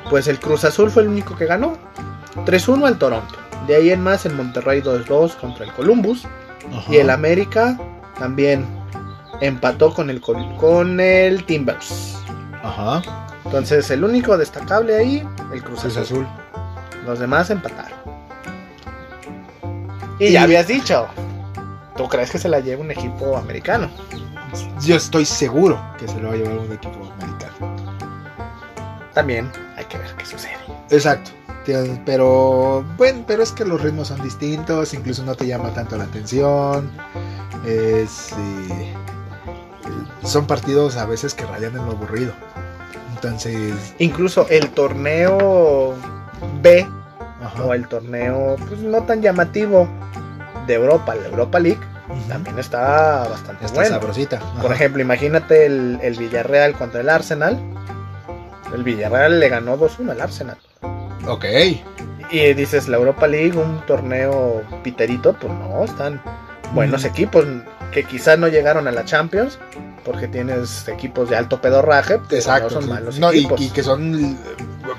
[0.09, 1.77] pues el Cruz Azul fue el único que ganó.
[2.45, 3.35] 3-1 al Toronto.
[3.67, 6.25] De ahí en más el Monterrey 2-2 contra el Columbus.
[6.75, 6.93] Ajá.
[6.93, 7.77] Y el América
[8.17, 8.65] también
[9.41, 12.17] empató con el, con el Timbers.
[12.63, 13.01] Ajá.
[13.45, 15.17] Entonces el único destacable ahí,
[15.53, 16.25] el Cruz Cruz Azul.
[16.25, 16.27] Azul.
[17.05, 17.97] Los demás empataron.
[20.19, 21.07] Y, Y- ya habías dicho,
[21.95, 23.89] ¿tú crees que se la lleve un equipo americano?
[24.81, 27.75] Yo estoy seguro que se lo va a llevar un equipo americano.
[29.13, 30.57] También hay que ver qué sucede.
[30.89, 31.31] Exacto.
[32.05, 36.05] Pero bueno, pero es que los ritmos son distintos, incluso no te llama tanto la
[36.05, 36.89] atención.
[37.65, 38.29] Es,
[40.23, 42.31] son partidos a veces que rayan en lo aburrido.
[43.15, 45.95] Entonces, Incluso el torneo
[46.61, 46.87] B
[47.41, 47.63] ajá.
[47.63, 49.87] o el torneo pues, no tan llamativo
[50.67, 51.79] de Europa, la Europa League,
[52.29, 53.95] también está bastante Está bueno.
[53.95, 54.37] sabrosita.
[54.37, 54.61] Ajá.
[54.61, 57.59] Por ejemplo, imagínate el, el Villarreal contra el Arsenal.
[58.73, 60.57] El Villarreal le ganó 2-1 al Arsenal.
[61.27, 61.45] Ok.
[62.31, 66.21] Y dices, la Europa League, un torneo piterito, pues no, están
[66.73, 67.07] buenos Mm.
[67.07, 67.45] equipos.
[67.91, 69.57] que quizás no llegaron a la Champions
[70.03, 72.65] porque tienes equipos de alto pedorraje, Exacto.
[72.75, 73.61] no son malos No, y, equipos.
[73.61, 74.37] y que son,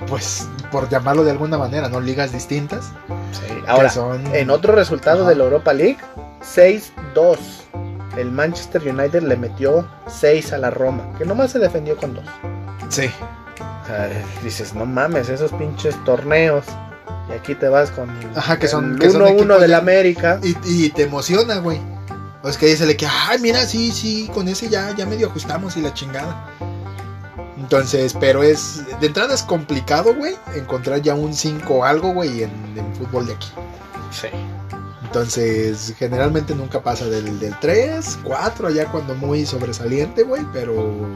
[0.08, 2.00] pues, por llamarlo de alguna manera, ¿no?
[2.00, 2.86] Ligas distintas.
[3.32, 3.54] Sí.
[3.66, 4.34] Ahora, son...
[4.34, 5.28] en otro resultado Ajá.
[5.30, 5.98] de la Europa League,
[6.42, 7.38] 6-2.
[8.16, 12.24] El Manchester United le metió 6 a la Roma, que nomás se defendió con 2.
[12.88, 13.10] Sí.
[13.88, 14.09] Sea,
[14.44, 16.64] dices, no mames, esos pinches torneos.
[17.29, 19.77] Y aquí te vas con Ajá, que son- el que son 1-1 equipos del de-
[19.77, 20.40] América.
[20.42, 21.81] Y, y te emociona, güey.
[22.42, 25.77] O es que dice que, ay, mira, sí, sí, con ese ya, ya medio ajustamos
[25.77, 26.46] y la chingada.
[27.57, 32.44] Entonces, pero es, de entrada es complicado, güey, encontrar ya un 5 o algo, güey,
[32.44, 33.48] en, en fútbol de aquí.
[34.12, 34.29] Sí.
[35.03, 41.09] Entonces, generalmente nunca pasa del, del 3, 4, ya cuando muy sobresaliente, güey, pero...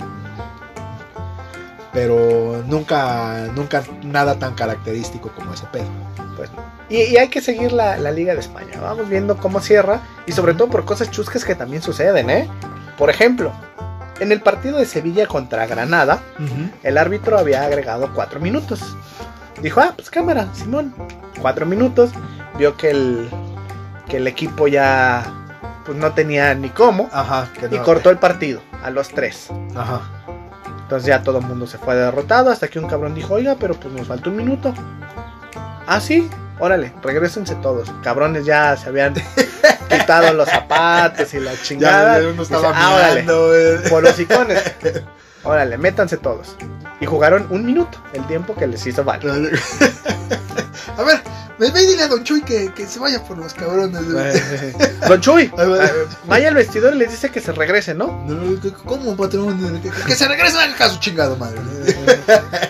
[1.93, 5.85] Pero nunca, nunca nada tan característico como ese pedo.
[6.37, 6.63] Pues no.
[6.89, 8.81] Y, y hay que seguir la, la Liga de España.
[8.81, 10.01] Vamos viendo cómo cierra.
[10.27, 12.49] Y sobre todo por cosas chuscas que también suceden, ¿eh?
[12.97, 13.53] Por ejemplo,
[14.21, 16.21] en el partido de Sevilla contra Granada,
[16.83, 18.97] el árbitro había agregado cuatro minutos.
[19.61, 20.95] Dijo, ah, pues cámara, Simón.
[21.41, 22.11] Cuatro minutos.
[22.59, 23.31] Vio que el,
[24.09, 25.25] que el equipo ya
[25.85, 27.09] pues, no tenía ni cómo.
[27.13, 29.49] Ajá, que Y cortó el partido a los tres.
[29.75, 30.03] Ajá.
[30.93, 33.73] Entonces ya todo el mundo se fue derrotado hasta que un cabrón dijo, oiga, pero
[33.73, 34.75] pues nos falta un minuto.
[35.87, 36.29] Ah, sí,
[36.59, 37.91] órale, regresense todos.
[38.03, 39.15] Cabrones ya se habían
[39.89, 42.21] quitado los zapatos y la chingada.
[42.21, 43.89] Ya, uno estaba Dice, "Ah, órale, güey.
[43.89, 44.63] por los icones.
[45.45, 46.57] Órale, métanse todos.
[47.01, 49.59] Y jugaron un minuto, el tiempo que les hizo valer.
[50.99, 51.23] A ver,
[51.59, 54.11] ve ve y dile a Don Chuy que, que se vaya por los cabrones.
[54.11, 54.33] güey.
[55.09, 58.27] Don Chuy, eh, vaya al vestidor y les dice que se regrese, ¿no?
[58.85, 59.81] ¿Cómo, patrón?
[59.81, 61.61] Que, que se regresen al caso chingado, madre.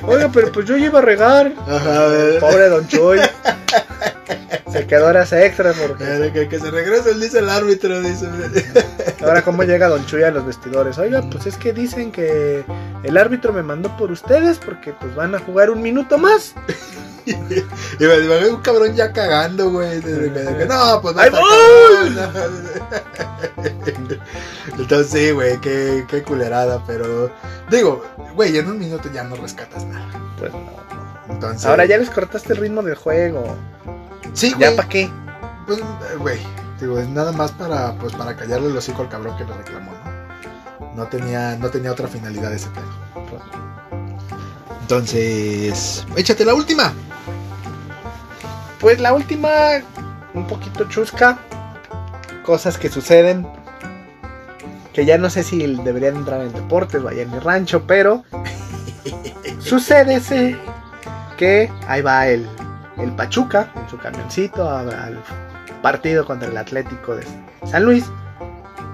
[0.02, 1.52] Oiga, pero pues yo iba a regar.
[1.66, 2.40] Ajá, a.
[2.40, 3.20] Pobre Don Chuy.
[4.72, 8.26] Se quedó horas extras porque Que, que- que se regrese, dice el árbitro, dice.
[9.22, 10.96] ahora cómo llega Don Chuy a los vestidores.
[10.98, 12.64] Oiga, pues es que dicen que
[13.02, 16.54] el árbitro me mandó por ustedes porque pues van a jugar un minuto más.
[17.24, 17.36] Y
[18.04, 20.00] me imagino un cabrón ya cagando, güey.
[20.68, 21.22] No, pues no.
[24.78, 27.30] Entonces, sí, güey, qué, qué culerada, pero.
[27.70, 28.04] Digo,
[28.34, 30.08] güey, en un minuto ya no rescatas nada.
[30.38, 30.60] Pues no.
[31.28, 31.66] Entonces.
[31.66, 33.56] Ahora ya les cortaste el ritmo del juego.
[34.32, 35.10] Sí, ¿Ya para qué?
[35.66, 36.38] Pues, eh, güey,
[36.80, 39.92] digo, es nada más para, pues, para callarle el hocico al cabrón que le reclamó,
[39.92, 40.94] ¿no?
[40.94, 43.02] No tenía, no tenía otra finalidad ese pedo.
[44.82, 46.92] Entonces, échate la última.
[48.78, 49.48] Pues la última,
[50.34, 51.38] un poquito chusca.
[52.44, 53.46] Cosas que suceden.
[54.92, 58.24] Que ya no sé si deberían entrar en deportes o allá en mi rancho, pero
[59.60, 60.58] sucede ese
[61.38, 62.46] que ahí va el,
[63.02, 65.18] el Pachuca en su camioncito a- al
[65.82, 67.26] partido contra el Atlético de
[67.64, 68.10] San Luis.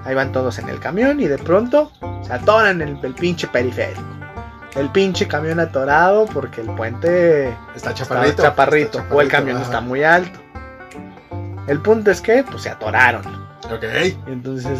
[0.05, 1.91] Ahí van todos en el camión y de pronto
[2.23, 4.01] se atoran el, el pinche periférico.
[4.75, 8.43] El pinche camión atorado porque el puente Está está chaparrito.
[8.43, 9.65] chaparrito, o el camión ajá.
[9.65, 10.39] está muy alto.
[11.67, 13.23] El punto es que pues se atoraron.
[13.65, 13.83] Ok.
[14.27, 14.79] Entonces,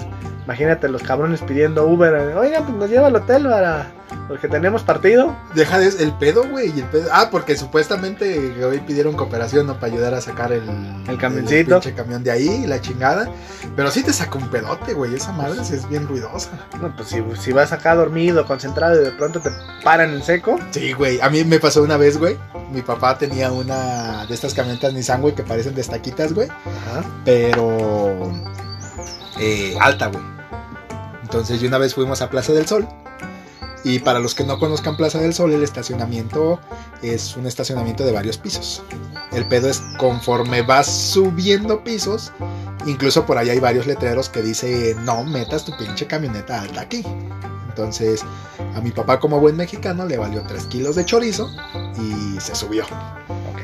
[0.49, 3.91] imagínate los cabrones pidiendo Uber, oigan, pues nos lleva al hotel para
[4.27, 5.35] porque tenemos partido.
[5.53, 6.71] Deja de el pedo, güey.
[6.75, 9.75] y el pedo- Ah, porque supuestamente hoy pidieron cooperación, ¿no?
[9.79, 10.63] Para ayudar a sacar el,
[11.07, 11.75] El camioncito.
[11.75, 13.29] el pinche camión de ahí, la chingada.
[13.75, 15.13] Pero sí te saca un pedote, güey.
[15.13, 16.49] Esa madre sí es bien ruidosa.
[16.81, 19.51] No, pues si, si vas acá dormido, concentrado y de pronto te
[19.83, 20.57] paran en seco.
[20.71, 21.21] Sí, güey.
[21.21, 22.35] A mí me pasó una vez, güey.
[22.71, 26.47] Mi papá tenía una de estas camionetas Nissan, güey, que parecen destaquitas, güey.
[26.49, 27.03] Ajá.
[27.25, 28.31] Pero
[29.39, 30.23] eh, alta, güey.
[31.29, 32.87] Entonces, y una vez fuimos a Plaza del Sol.
[33.83, 36.59] Y para los que no conozcan Plaza del Sol, el estacionamiento
[37.03, 38.81] es un estacionamiento de varios pisos.
[39.31, 42.33] El pedo es conforme vas subiendo pisos,
[42.87, 47.05] incluso por ahí hay varios letreros que dice no metas tu pinche camioneta alta aquí.
[47.69, 48.25] Entonces,
[48.75, 51.47] a mi papá como buen mexicano le valió 3 kilos de chorizo
[52.01, 52.85] y se subió.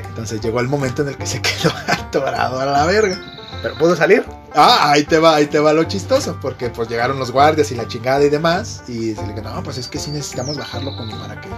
[0.08, 3.35] Entonces llegó el momento en el que se quedó atorado a la verga.
[3.62, 4.24] Pero pudo salir.
[4.54, 7.74] Ah, ahí te va, ahí te va lo chistoso, porque pues llegaron los guardias y
[7.74, 10.96] la chingada y demás, y se le dijo, no, pues es que sí necesitamos bajarlo
[10.96, 11.48] como para que,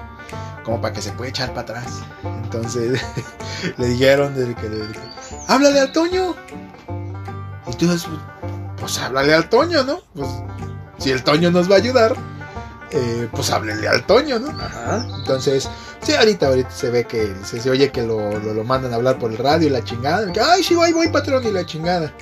[0.64, 2.00] como para que se pueda echar para atrás.
[2.24, 3.00] Entonces
[3.76, 4.98] le dijeron, que, de que,
[5.46, 6.34] háblale al Toño.
[7.68, 8.08] Y tú dices,
[8.78, 10.00] pues háblale al Toño, ¿no?
[10.14, 10.28] Pues
[10.98, 12.16] si el Toño nos va a ayudar,
[12.90, 14.48] eh, pues háblele al Toño, ¿no?
[14.50, 15.06] Ajá.
[15.18, 15.68] Entonces,
[16.02, 18.96] sí, ahorita, ahorita se ve que se, se oye que lo, lo, lo mandan a
[18.96, 20.32] hablar por el radio y la chingada.
[20.32, 22.12] Que, Ay, sí, voy, voy, patrón, y la chingada.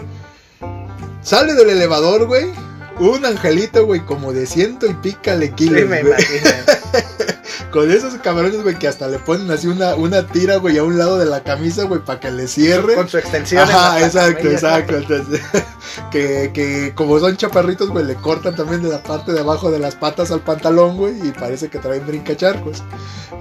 [1.22, 2.52] Sale del elevador, güey.
[2.98, 5.81] Un angelito, güey, como de ciento y pícale kilos.
[5.81, 6.50] Sí, me imagino.
[7.71, 10.99] con esos cabrones, güey, que hasta le ponen así una, una tira, güey, a un
[10.99, 12.95] lado de la camisa, güey, para que le cierre.
[12.95, 13.62] Con su extensión.
[13.62, 14.97] en Ajá, exacto, exacto.
[14.97, 15.40] Entonces,
[16.11, 19.79] que, que como son chaparritos, güey, le cortan también de la parte de abajo de
[19.79, 22.83] las patas al pantalón, güey, y parece que traen brincacharcos.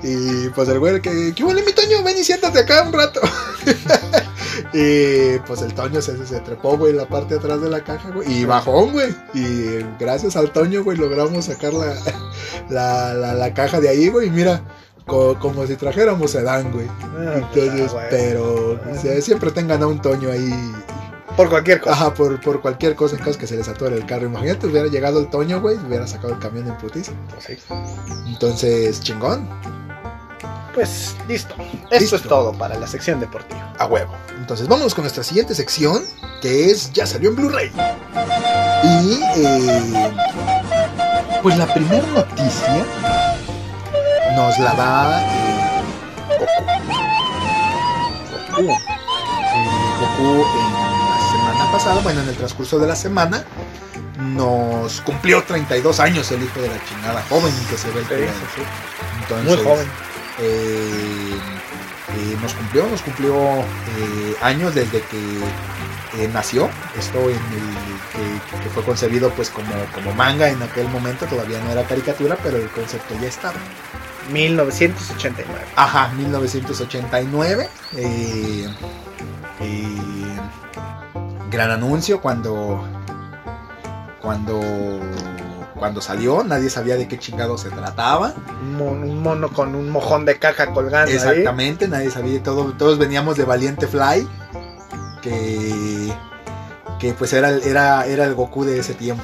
[0.03, 2.03] Y pues el güey, que, ¿qué huele mi Toño?
[2.03, 3.21] Ven y siéntate acá un rato.
[4.77, 7.81] y pues el Toño se, se trepó, güey, en la parte de atrás de la
[7.83, 9.15] caja, güey, y bajó, güey.
[9.33, 11.93] Y gracias al Toño, güey, logramos sacar la,
[12.69, 14.61] la, la, la caja de ahí, güey, y mira.
[15.07, 16.87] co- Como si trajéramos sedán, güey.
[17.17, 18.79] Ah, Entonces, ah, pero
[19.21, 20.51] siempre tengan a un Toño ahí
[21.37, 21.93] Por cualquier cosa.
[21.95, 24.25] Ajá, por, por cualquier cosa, en caso que se les atore el carro.
[24.25, 27.11] Imagínate, hubiera llegado el Toño, güey, hubiera sacado el camión en putiza.
[27.39, 27.55] Sí.
[28.27, 29.47] Entonces, chingón,
[30.75, 31.55] Pues listo.
[31.89, 32.15] Esto Listo.
[32.17, 33.73] es todo para la sección deportiva.
[33.79, 34.13] a huevo.
[34.37, 36.03] Entonces, vámonos con nuestra siguiente sección,
[36.41, 37.71] que es Ya salió en Blu-ray.
[38.83, 40.11] Y, eh,
[41.41, 42.85] pues la primera noticia
[44.35, 45.81] nos la da eh,
[46.39, 46.65] Goku.
[48.51, 48.71] Goku.
[48.71, 50.73] Eh, Goku en
[51.09, 53.45] la semana pasada, bueno, en el transcurso de la semana,
[54.19, 58.09] nos cumplió 32 años el hijo de la chingada joven que se ve el Sí,
[58.13, 58.31] culero.
[58.33, 58.61] sí, sí.
[59.21, 59.87] Entonces, Muy joven.
[60.39, 61.37] Eh,
[62.17, 66.69] eh, nos cumplió, nos cumplió eh, años desde que nació.
[66.97, 71.59] Esto en el, que, que fue concebido pues como, como manga en aquel momento, todavía
[71.61, 73.55] no era caricatura, pero el concepto ya estaba.
[74.31, 75.65] 1989.
[75.75, 77.69] Ajá, 1989.
[77.97, 78.67] eh,
[79.61, 80.37] eh,
[81.49, 82.83] gran anuncio cuando
[84.21, 84.59] cuando
[85.85, 88.33] cuando salió, nadie sabía de qué chingado se trataba.
[88.63, 91.15] Un mon- un mono con un mojón de caja colgando ahí.
[91.15, 94.27] Exactamente, nadie sabía, todo, todos veníamos de Valiente Fly,
[95.21, 96.11] que,
[96.99, 99.21] que pues era, el- era, era el Goku de ese tiempo.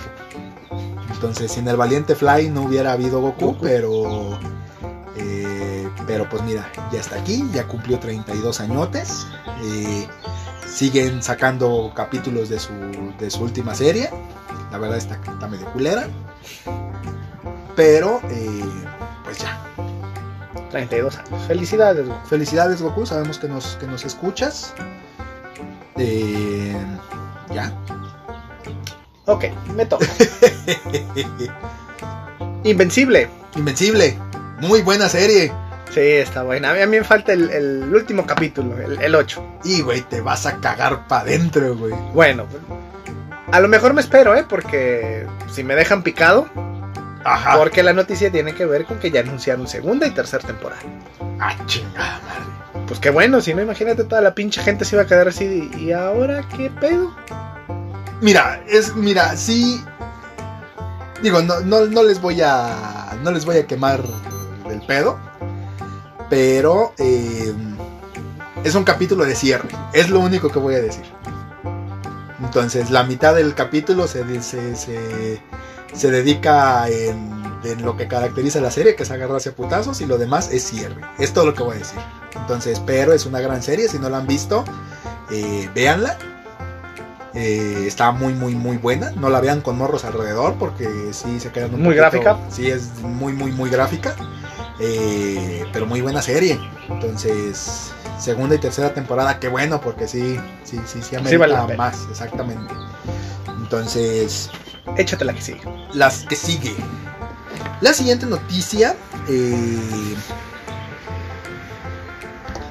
[1.12, 3.62] Entonces, sin el Valiente Fly no hubiera habido Goku, Goku.
[3.64, 4.40] pero
[5.18, 9.26] eh, pero pues mira, ya está aquí, ya cumplió 32 añotes.
[9.64, 10.08] eh,
[10.68, 12.72] siguen sacando capítulos de su,
[13.20, 14.10] de su última serie.
[14.72, 16.08] La verdad está, está medio culera.
[17.76, 18.64] Pero, eh,
[19.24, 19.60] pues ya,
[20.72, 21.48] 32 años.
[21.48, 22.18] Felicidades, güey.
[22.28, 24.74] Felicidades Goku, sabemos que nos, que nos escuchas.
[25.98, 26.76] Eh,
[27.54, 27.74] ya.
[29.26, 30.06] Ok, me toca.
[32.64, 33.30] Invencible.
[33.56, 34.18] Invencible.
[34.60, 35.52] Muy buena serie.
[35.94, 36.72] Sí, está buena.
[36.72, 39.44] A mí, a mí me falta el, el último capítulo, el, el 8.
[39.66, 41.94] Y, güey, te vas a cagar para adentro, güey.
[42.14, 42.46] Bueno,
[43.52, 44.46] a lo mejor me espero, ¿eh?
[44.48, 46.48] Porque si me dejan picado,
[47.24, 47.58] Ajá.
[47.58, 50.82] porque la noticia tiene que ver con que ya anunciaron segunda y tercera temporada.
[51.40, 52.86] Ah, chingada madre.
[52.88, 55.46] Pues qué bueno, si no, imagínate toda la pinche gente se iba a quedar así.
[55.46, 57.16] de, ¿Y ahora qué pedo?
[58.22, 59.84] Mira, es, mira, sí.
[61.22, 63.18] Digo, no, no, no les voy a.
[63.24, 64.02] No les voy a quemar
[64.70, 65.20] el pedo.
[66.30, 67.54] Pero eh,
[68.64, 69.70] es un capítulo de cierre.
[69.94, 71.04] Es lo único que voy a decir.
[72.52, 75.42] Entonces, la mitad del capítulo se, se, se,
[75.94, 80.06] se dedica en, en lo que caracteriza la serie, que es agarrarse a putazos, y
[80.06, 81.00] lo demás es cierre.
[81.18, 82.00] Es todo lo que voy a decir.
[82.36, 83.88] Entonces, pero es una gran serie.
[83.88, 84.66] Si no la han visto,
[85.32, 86.18] eh, véanla.
[87.34, 89.12] Eh, está muy, muy, muy buena.
[89.12, 92.38] No la vean con morros alrededor porque sí se quedan un Muy gráfica.
[92.50, 94.14] Sí, es muy, muy, muy gráfica.
[94.82, 96.60] Eh, pero muy buena serie.
[96.90, 101.68] Entonces, segunda y tercera temporada, qué bueno porque sí, sí, sí, sí, amerita vale la
[101.78, 102.74] más, exactamente.
[103.48, 104.50] Entonces,
[104.98, 105.62] Échate la que sigue.
[105.94, 106.76] las que sigue.
[107.82, 108.96] La siguiente noticia
[109.28, 110.16] eh,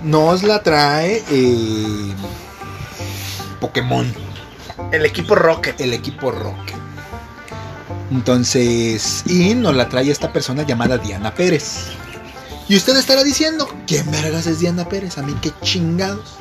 [0.03, 2.15] nos la trae eh,
[3.61, 4.07] Pokémon
[4.93, 5.81] El equipo Rocket.
[5.81, 6.77] el equipo Rocket.
[8.11, 11.87] Entonces, y nos la trae esta persona llamada Diana Pérez.
[12.71, 15.19] Y usted estará diciendo, ¿quién vergas es Diana Pérez?
[15.19, 16.37] A mí qué chingados.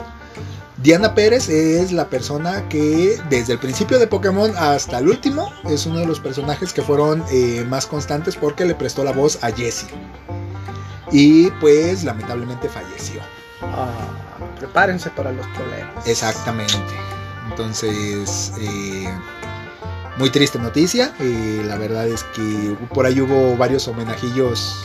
[0.77, 5.87] Diana Pérez es la persona que desde el principio de Pokémon hasta el último es
[5.87, 9.49] uno de los personajes que fueron eh, más constantes porque le prestó la voz a
[9.49, 9.89] Jessie.
[11.11, 13.21] Y pues lamentablemente falleció.
[13.63, 13.89] Ah,
[14.59, 16.07] prepárense para los problemas.
[16.07, 16.75] Exactamente.
[17.49, 19.09] Entonces, eh,
[20.17, 21.11] muy triste noticia.
[21.19, 24.83] Eh, la verdad es que por ahí hubo varios homenajillos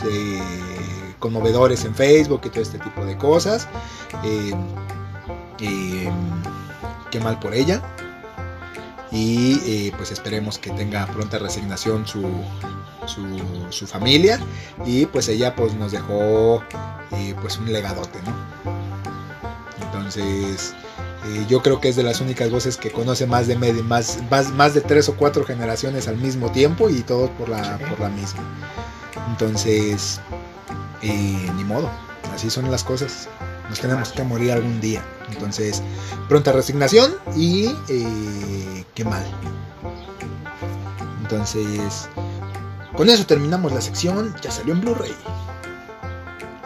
[1.19, 3.67] conmovedores en Facebook y todo este tipo de cosas.
[4.23, 4.53] Eh,
[5.59, 6.11] eh,
[7.11, 7.81] qué mal por ella.
[9.11, 12.23] Y eh, pues esperemos que tenga pronta resignación su,
[13.05, 13.21] su,
[13.69, 14.39] su familia.
[14.85, 16.61] Y pues ella pues nos dejó
[17.11, 18.33] eh, pues un legadote, ¿no?
[19.85, 20.73] Entonces,
[21.25, 24.19] eh, yo creo que es de las únicas voces que conoce más de medio, más,
[24.29, 27.99] más, más de tres o cuatro generaciones al mismo tiempo y todos por la, por
[27.99, 28.43] la misma.
[29.29, 30.19] Entonces,
[31.05, 31.89] Y ni modo,
[32.33, 33.29] así son las cosas.
[33.69, 35.03] Nos tenemos que morir algún día.
[35.31, 35.83] Entonces,
[36.27, 39.23] pronta resignación y eh, qué mal.
[41.21, 42.09] Entonces,
[42.95, 44.35] con eso terminamos la sección.
[44.41, 45.15] Ya salió en Blu-ray.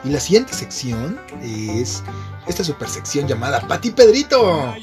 [0.04, 2.02] Y la siguiente sección es
[2.48, 4.74] esta super sección llamada Pati Pedrito.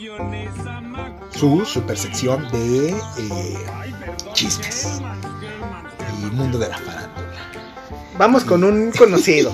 [1.31, 3.67] Su super sección de eh,
[4.35, 5.01] chismes
[6.21, 7.06] y mundo de la farándula.
[8.19, 9.53] Vamos con un conocido.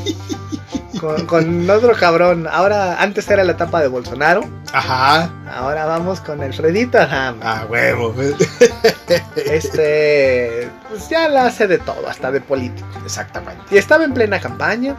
[1.01, 2.49] con, con otro cabrón.
[2.51, 4.43] Ahora, antes era la etapa de Bolsonaro.
[4.73, 5.31] Ajá.
[5.53, 7.41] Ahora vamos con Alfredito Adame.
[7.43, 8.15] A huevo.
[9.37, 12.87] Este, pues ya la hace de todo, hasta de político.
[13.05, 13.63] Exactamente.
[13.71, 14.97] Y estaba en plena campaña.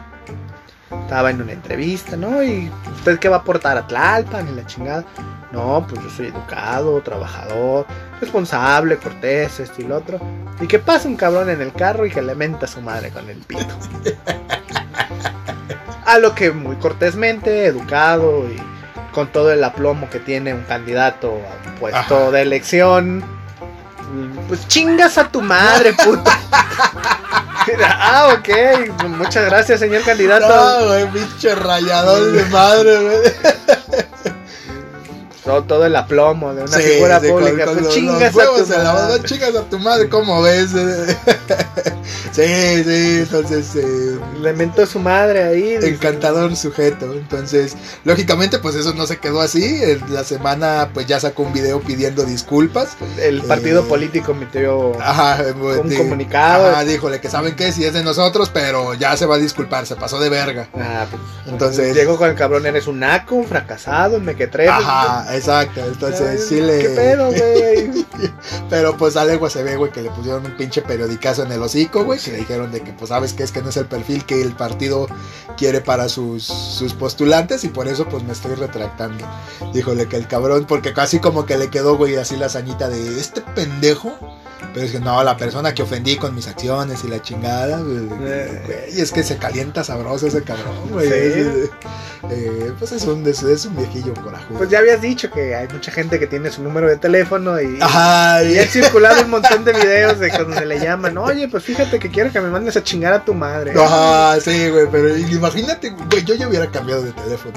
[0.90, 2.42] Estaba en una entrevista, ¿no?
[2.42, 5.04] Y usted qué va a aportar a Tlalpan y la chingada.
[5.52, 7.86] No, pues yo soy educado, trabajador,
[8.20, 10.20] responsable, cortés, esto y lo otro.
[10.60, 13.10] Y que pasa un cabrón en el carro y que le menta a su madre
[13.10, 13.64] con el pito.
[16.06, 18.60] A lo que muy cortésmente, educado y
[19.14, 22.30] con todo el aplomo que tiene un candidato a un puesto Ajá.
[22.30, 23.24] de elección,
[24.48, 26.38] pues chingas a tu madre, puta.
[27.86, 29.08] ah, ok.
[29.08, 30.48] Muchas gracias, señor candidato.
[30.48, 34.06] No, güey, pinche rayador de madre, güey.
[35.44, 37.64] Todo, todo el aplomo de una Sí, figura pública.
[37.66, 39.12] con pues los- chingas los a tu la madre.
[39.12, 40.70] mano, chingas a tu madre, ¿cómo ves?
[42.32, 45.76] sí, sí, entonces, eh, Le su madre ahí.
[45.76, 47.12] dice, encantador sujeto.
[47.12, 49.80] Entonces, lógicamente, pues eso no se quedó así.
[50.08, 52.96] La semana, pues ya sacó un video pidiendo disculpas.
[53.18, 56.70] El partido Eh, político emitió Ajá, eh, un di- comunicado.
[56.70, 59.86] Ajá, díjole que saben que si es de nosotros, pero ya se va a disculpar,
[59.86, 60.68] se pasó de verga.
[60.74, 64.68] Ah, pues, Entonces- llegó con el cabrón, eres un naco, un fracasado, un mequetrefe.
[64.70, 65.80] Ajá, exacto.
[65.84, 66.78] Entonces, sí le.
[66.78, 68.04] ¿Qué pedo, güey?
[68.70, 71.62] Pero pues a legua se ve, güey, que le pusieron un pinche periodicazo en el
[71.62, 73.86] hocico, güey, que le dijeron de que, pues sabes que es que no es el
[73.86, 75.06] perfil que el partido
[75.56, 79.24] quiere para sus, sus postulantes y por eso pues me estoy retractando.
[79.72, 83.20] Díjole que el cabrón, porque casi como que le quedó, güey, así la hazañita de
[83.20, 84.12] este pendejo.
[84.72, 88.08] Pero es que no, la persona que ofendí con mis acciones y la chingada, güey,
[88.22, 88.88] Eh.
[88.96, 91.08] es que se calienta sabroso ese cabrón, güey.
[91.08, 91.70] Sí.
[92.30, 94.56] Eh, pues es un, es, es un viejillo corajudo.
[94.56, 97.78] Pues ya habías dicho que hay mucha gente que tiene su número de teléfono y,
[97.80, 101.16] Ajá, y y- han circulado un montón de videos de cuando se le llaman.
[101.18, 103.72] Oye, pues fíjate que quiero que me mandes a chingar a tu madre.
[103.78, 107.54] Ajá, sí, güey, pero imagínate, güey, yo ya hubiera cambiado de teléfono.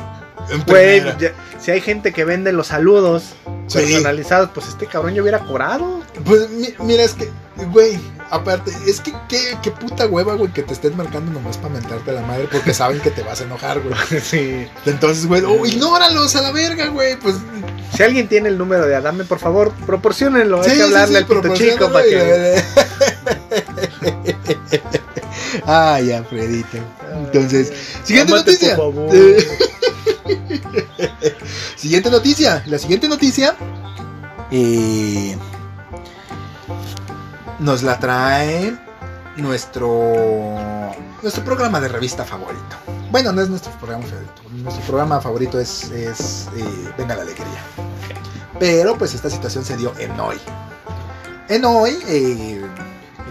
[0.65, 1.03] Güey,
[1.59, 3.33] si hay gente que vende los saludos
[3.67, 3.79] Sí.
[3.79, 6.01] personalizados, pues este cabrón yo hubiera cobrado.
[6.25, 7.29] Pues mi- mira, es que,
[7.71, 11.73] güey, aparte, es que qué, qué puta hueva, güey, que te estén marcando nomás para
[11.73, 13.95] mentarte la madre porque saben que te vas a enojar, güey.
[14.21, 14.67] Sí.
[14.85, 17.35] Entonces, güey, oh, ignóralos a la verga, güey, pues.
[17.95, 20.63] Si alguien tiene el número de Adame, por favor, proporcionenlo.
[20.63, 22.63] sí, hay sí, que hablarle sí, al pito chico para que.
[25.65, 26.77] Ay, Alfredito.
[27.13, 27.71] Entonces,
[28.03, 28.75] siguiente noticia.
[28.75, 29.15] por favor.
[31.75, 32.63] Siguiente noticia.
[32.65, 33.55] La siguiente noticia
[34.51, 35.37] eh,
[37.59, 38.75] nos la trae
[39.35, 40.91] nuestro
[41.21, 42.75] nuestro programa de revista favorito.
[43.11, 44.41] Bueno, no es nuestro programa favorito.
[44.51, 47.61] Nuestro programa favorito es, es eh, Venga la Alegría.
[48.59, 50.37] Pero pues esta situación se dio en hoy.
[51.49, 52.61] En hoy, eh,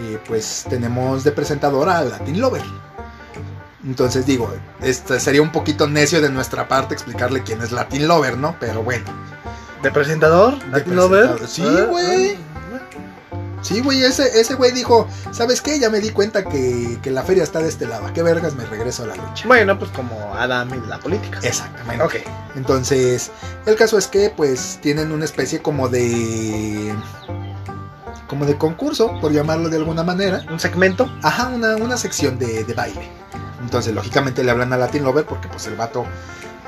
[0.01, 2.63] eh, pues tenemos de presentadora a Latin Lover.
[3.85, 8.37] Entonces digo, este sería un poquito necio de nuestra parte explicarle quién es Latin Lover,
[8.37, 8.55] ¿no?
[8.59, 9.05] Pero bueno.
[9.83, 10.59] ¿De presentador?
[10.65, 11.35] De ¿Latin Lover?
[11.37, 11.47] presentador.
[11.47, 12.37] Sí, Ah, güey.
[13.67, 15.77] Sí, güey, ese, ese güey dijo, ¿sabes qué?
[15.77, 18.07] Ya me di cuenta que, que la feria está de este lado.
[18.07, 19.45] ¿A qué vergas me regreso a la lucha?
[19.45, 21.39] Bueno, pues como Adame y la política.
[21.43, 22.01] Exactamente.
[22.01, 22.15] Ok.
[22.55, 23.29] Entonces,
[23.65, 26.95] el caso es que pues tienen una especie como de...
[28.29, 30.45] como de concurso, por llamarlo de alguna manera.
[30.49, 31.11] Un segmento.
[31.21, 33.09] Ajá, una, una sección de, de baile.
[33.61, 36.05] Entonces, lógicamente le hablan a Latin Lover porque pues el vato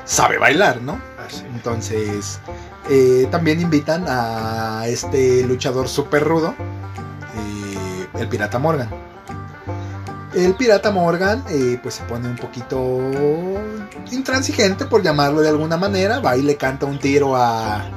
[0.04, 1.00] sabe bailar, ¿no?
[1.54, 2.40] Entonces,
[2.90, 6.54] eh, también invitan a este luchador súper rudo,
[8.20, 8.88] el Pirata Morgan.
[10.34, 13.00] El Pirata Morgan, eh, pues se pone un poquito
[14.12, 16.20] intransigente, por llamarlo de alguna manera.
[16.20, 17.90] Va y le canta un tiro a,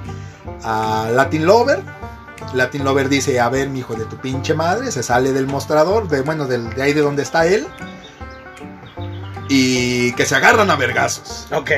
[0.63, 1.83] a Latin Lover.
[2.53, 4.91] Latin Lover dice: A ver, mi hijo de tu pinche madre.
[4.91, 7.67] Se sale del mostrador, de, bueno, de ahí de donde está él.
[9.49, 11.47] Y que se agarran a vergazos.
[11.51, 11.71] Ok.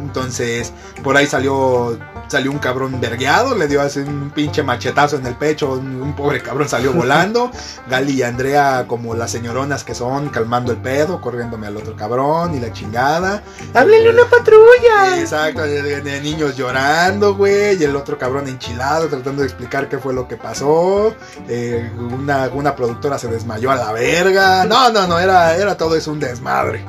[0.00, 0.72] Entonces,
[1.02, 5.34] por ahí salió salió un cabrón vergueado, le dio así un pinche machetazo en el
[5.36, 7.50] pecho, un, un pobre cabrón salió volando.
[7.88, 12.54] Gali y Andrea, como las señoronas que son, calmando el pedo, corriéndome al otro cabrón
[12.54, 13.42] y la chingada.
[13.74, 15.20] ¡Háblenle una patrulla!
[15.20, 19.88] Exacto, de, de- de niños llorando, güey, y el otro cabrón enchilado tratando de explicar
[19.88, 21.14] qué fue lo que pasó.
[21.48, 24.64] Eh, una, una productora se desmayó a la verga.
[24.64, 26.83] No, no, no, era, era todo eso un desmadre.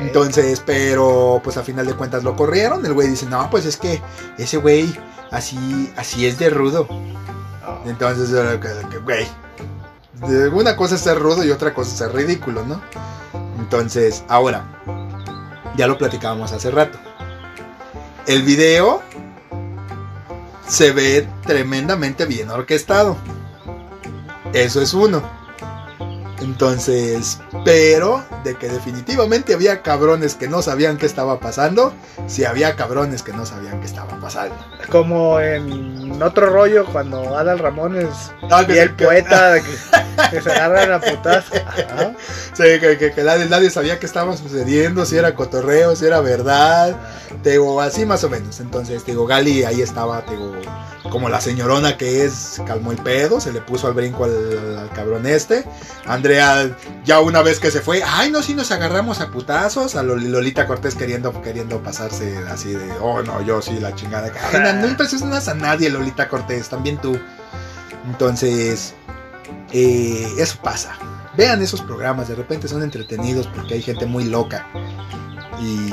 [0.00, 2.84] Entonces, pero pues a final de cuentas lo corrieron.
[2.84, 4.00] El güey dice, no, pues es que
[4.38, 4.96] ese güey
[5.30, 6.86] así, así es de rudo.
[6.90, 7.78] Oh.
[7.86, 8.30] Entonces,
[9.04, 9.26] güey,
[10.26, 12.80] de- una cosa es ser rudo y otra cosa es ser ridículo, ¿no?
[13.58, 14.64] Entonces, ahora,
[15.76, 16.98] ya lo platicábamos hace rato.
[18.26, 19.02] El video
[20.66, 23.16] se ve tremendamente bien orquestado.
[24.52, 25.22] Eso es uno.
[26.40, 31.92] Entonces, pero de que definitivamente había cabrones que no sabían qué estaba pasando,
[32.26, 34.54] sí había cabrones que no sabían qué estaba pasando.
[34.90, 38.08] Como en otro rollo cuando Adal Ramones
[38.50, 41.44] Ah, y el que- poeta que, que se agarran a putas.
[41.66, 42.12] Ajá.
[42.54, 46.20] Sí, que, que- que nadie, nadie sabía qué estaba sucediendo, si era cotorreo, si era
[46.20, 46.96] verdad.
[47.42, 48.60] Te digo, así más o menos.
[48.60, 50.54] Entonces, te digo, Gali ahí estaba, te digo,
[51.10, 54.90] como la señorona que es, calmó el pedo, se le puso al brinco al, al
[54.90, 55.64] cabrón este.
[56.06, 56.70] Andrea,
[57.04, 59.94] ya una vez que se fue, ay, no, si nos agarramos a putazos.
[59.96, 64.30] A Lol- Lolita Cortés queriendo, queriendo pasarse así de, oh, no, yo sí, la chingada.
[64.52, 67.18] No, no impresionas a nadie, Lolita Cortés, también tú.
[68.06, 68.94] Entonces,
[69.72, 70.94] eh, eso pasa.
[71.36, 74.66] Vean esos programas, de repente son entretenidos porque hay gente muy loca
[75.60, 75.92] y,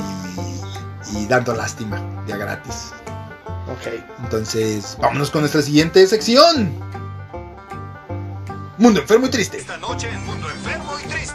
[1.16, 2.92] y dando lástima, ya gratis.
[3.68, 4.02] Ok.
[4.24, 6.72] Entonces, vámonos con nuestra siguiente sección.
[8.78, 9.58] Mundo enfermo y triste.
[9.58, 11.25] Esta noche en Mundo Enfermo y Triste.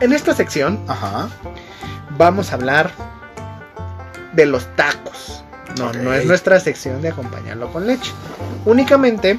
[0.00, 1.28] En esta sección Ajá.
[2.18, 2.90] vamos a hablar
[4.32, 5.44] de los tacos.
[5.78, 8.12] No, no es nuestra sección de acompañarlo con leche.
[8.64, 9.38] Únicamente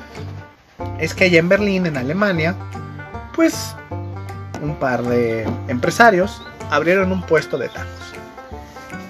[0.99, 2.55] es que allá en Berlín, en Alemania,
[3.35, 3.75] pues
[4.61, 6.41] un par de empresarios
[6.71, 7.89] abrieron un puesto de tacos.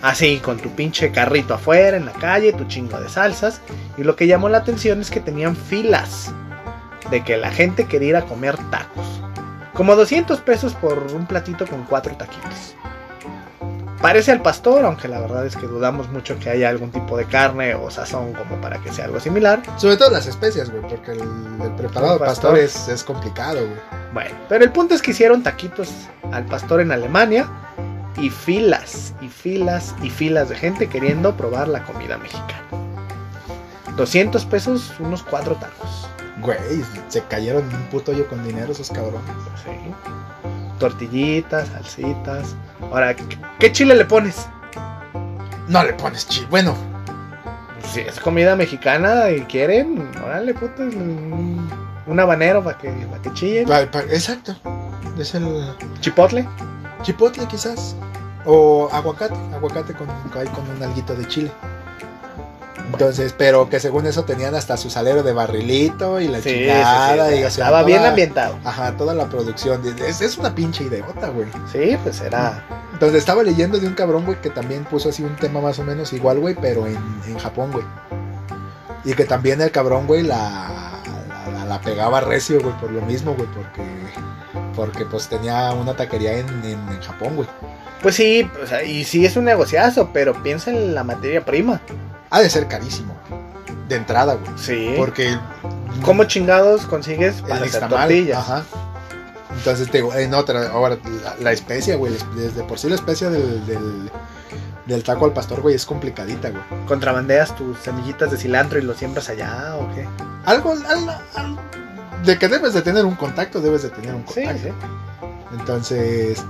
[0.01, 3.61] Así, con tu pinche carrito afuera, en la calle, tu chingo de salsas.
[3.97, 6.31] Y lo que llamó la atención es que tenían filas
[7.09, 9.24] de que la gente quería ir a comer tacos.
[9.75, 12.75] Como 200 pesos por un platito con cuatro taquitos.
[14.01, 17.25] Parece al pastor, aunque la verdad es que dudamos mucho que haya algún tipo de
[17.25, 19.61] carne o sazón como para que sea algo similar.
[19.77, 22.53] Sobre todo las especias, güey, porque el, el preparado pastor.
[22.53, 23.79] pastor es, es complicado, güey.
[24.13, 25.91] Bueno, pero el punto es que hicieron taquitos
[26.31, 27.49] al pastor en Alemania
[28.17, 32.63] y filas y filas y filas de gente queriendo probar la comida mexicana.
[33.97, 36.07] 200 pesos, unos cuatro tacos.
[36.41, 36.57] Güey,
[37.07, 39.21] se cayeron en un puto hoyo con dinero esos cabrones.
[39.63, 39.71] Sí.
[40.79, 42.55] Tortillitas, salsitas.
[42.81, 44.47] Ahora, ¿qué- ¿qué chile le pones?
[45.67, 46.45] No le pones chi.
[46.49, 46.75] Bueno,
[47.93, 53.67] Si es comida mexicana y quieren, órale, puto, un, habanero para que, para que chillen.
[54.11, 54.55] exacto.
[55.17, 56.45] Es el Chipotle.
[57.03, 57.95] chipotle quizás.
[58.45, 59.35] O aguacate.
[59.53, 61.51] Aguacate con, ahí con un alguito de chile.
[62.91, 67.29] Entonces, pero que según eso tenían hasta su salero de barrilito y la Sí, chingada.
[67.29, 68.57] sí, y, o sea, estaba bien ambientado.
[68.63, 69.81] Ajá, toda la producción.
[70.07, 71.47] Es, es una pinche idiota, güey.
[71.71, 72.63] Sí, pues era.
[72.93, 75.83] Entonces estaba leyendo de un cabrón, güey, que también puso así un tema más o
[75.83, 77.85] menos igual, güey, pero en, en Japón, güey.
[79.03, 81.01] Y que también el cabrón, güey, la,
[81.45, 83.83] la, la- la pegaba recio, güey, por lo mismo, güey, porque,
[84.75, 87.47] porque pues tenía una taquería en, en, en Japón, güey.
[88.01, 91.81] Pues sí, o sea, y sí es un negociazo, pero piensa en la materia prima.
[92.29, 93.15] Ha de ser carísimo,
[93.87, 94.51] de entrada, güey.
[94.57, 94.93] Sí.
[94.97, 95.37] Porque...
[96.03, 98.37] ¿Cómo chingados consigues el para hacer nixtamal, tortillas?
[98.37, 98.63] Ajá.
[99.57, 103.29] Entonces, te digo, en otra, ahora, la, la especia, güey, desde por sí la especia
[103.29, 104.11] del, del,
[104.85, 106.61] del taco al pastor, güey, es complicadita, güey.
[106.87, 110.05] ¿Contrabandeas tus semillitas de cilantro y lo siembras allá o qué?
[110.45, 111.57] algo, algo-
[112.25, 114.61] de que debes de tener un contacto, debes de tener un Sí, contacto.
[114.63, 114.69] sí.
[115.57, 116.43] Entonces,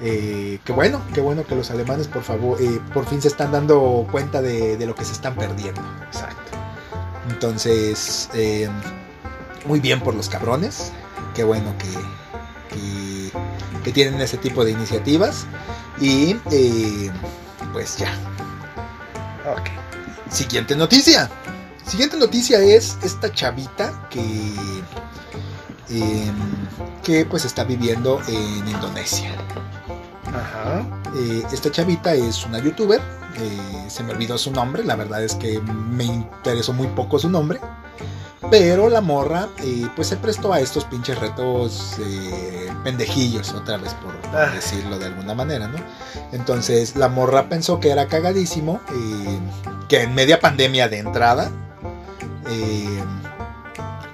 [0.00, 3.52] eh, qué bueno, qué bueno que los alemanes por favor, eh, por fin se están
[3.52, 5.80] dando cuenta de, de lo que se están perdiendo.
[6.06, 6.52] Exacto.
[7.28, 8.68] Entonces, eh,
[9.66, 10.92] muy bien por los cabrones,
[11.34, 13.30] qué bueno que, que,
[13.84, 15.46] que tienen ese tipo de iniciativas
[16.00, 17.10] y eh,
[17.72, 18.12] pues ya,
[19.46, 19.68] Ok.
[20.30, 21.30] Siguiente noticia.
[21.84, 24.22] Siguiente noticia es esta chavita que
[27.02, 29.32] que pues está viviendo en Indonesia.
[30.34, 30.84] Ajá.
[31.16, 33.00] Eh, esta chavita es una youtuber.
[33.36, 34.82] eh, se me olvidó su nombre.
[34.84, 37.60] La verdad es que me interesó muy poco su nombre.
[38.50, 43.94] Pero la morra, eh, pues se prestó a estos pinches retos eh, pendejillos, otra vez
[43.94, 44.50] por Ah.
[44.54, 45.78] decirlo de alguna manera, ¿no?
[46.32, 49.38] Entonces la morra pensó que era cagadísimo, eh,
[49.88, 51.50] que en media pandemia de entrada,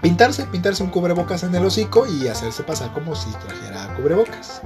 [0.02, 4.60] pintarse, pintarse un cubrebocas en el hocico y hacerse pasar como si trajera cubrebocas.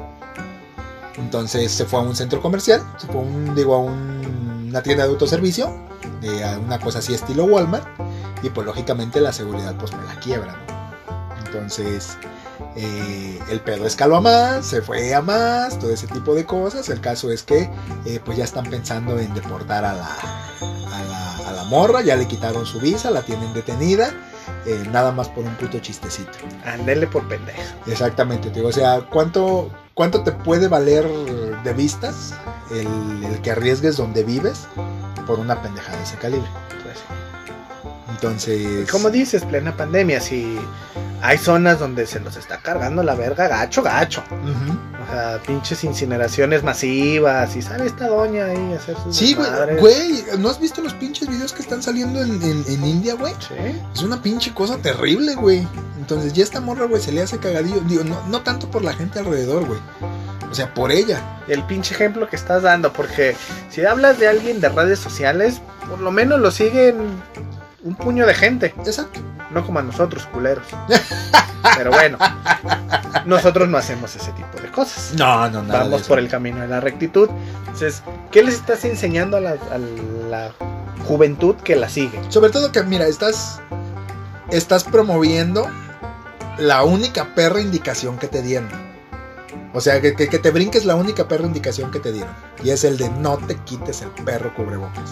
[1.20, 4.82] Entonces se fue a un centro comercial, se fue a un, digo, a un- una
[4.82, 5.72] tienda de autoservicio,
[6.22, 7.86] eh, a una cosa así estilo Walmart,
[8.42, 11.40] y pues lógicamente la seguridad pues me la quiebra, ¿no?
[11.46, 12.16] Entonces
[12.76, 16.88] eh, el pedo escaló a más, se fue a más, todo ese tipo de cosas.
[16.88, 17.68] El caso es que
[18.06, 22.16] eh, pues ya están pensando en deportar a la, a la, a la morra, ya
[22.16, 24.14] le quitaron su visa, la tienen detenida,
[24.66, 26.38] eh, nada más por un puto chistecito.
[26.64, 27.62] Andele por pendeja.
[27.86, 31.07] Exactamente, te digo, o sea, ¿cuánto, ¿cuánto te puede valer
[31.64, 32.34] de vistas
[32.70, 34.66] el, el que arriesgues donde vives
[35.26, 36.49] por una pendejada de ese calibre?
[36.82, 36.99] Pues,
[38.11, 38.90] Entonces...
[38.90, 40.58] como dices, plena pandemia, si
[41.22, 44.22] hay zonas donde se los está cargando la verga, gacho, gacho.
[44.30, 47.54] O sea, pinches incineraciones masivas.
[47.56, 49.36] Y sale esta doña ahí a hacer sus Sí,
[49.78, 53.32] güey, ¿no has visto los pinches videos que están saliendo en, en- en India, güey?
[53.40, 53.54] Sí.
[53.94, 55.66] Es una pinche cosa terrible, güey.
[55.98, 57.80] Entonces ya esta morra, güey, se le hace cagadillo.
[57.80, 59.80] Digo, no, no tanto por la gente alrededor, güey.
[60.50, 61.38] O sea, por ella.
[61.48, 63.36] El pinche ejemplo que estás dando, porque
[63.70, 66.96] si hablas de alguien de redes sociales, por lo menos lo siguen
[67.83, 69.20] un puño de gente, Exacto.
[69.51, 70.64] no como a nosotros, culeros.
[71.76, 72.18] Pero bueno,
[73.26, 75.12] nosotros no hacemos ese tipo de cosas.
[75.16, 75.85] No, no, nada.
[75.85, 77.28] Vamos por el camino de la rectitud.
[77.61, 79.78] Entonces, ¿qué les estás enseñando a la, a
[80.28, 80.53] la
[81.07, 82.20] juventud que la sigue?
[82.28, 83.61] Sobre todo que, mira, estás.
[84.51, 85.68] Estás promoviendo
[86.59, 88.68] la única perra indicación que te dieron.
[89.72, 92.35] O sea, que, que- que te brinques la única perra indicación que te dieron.
[92.64, 95.11] Y es el de no te quites el perro cubrebocas.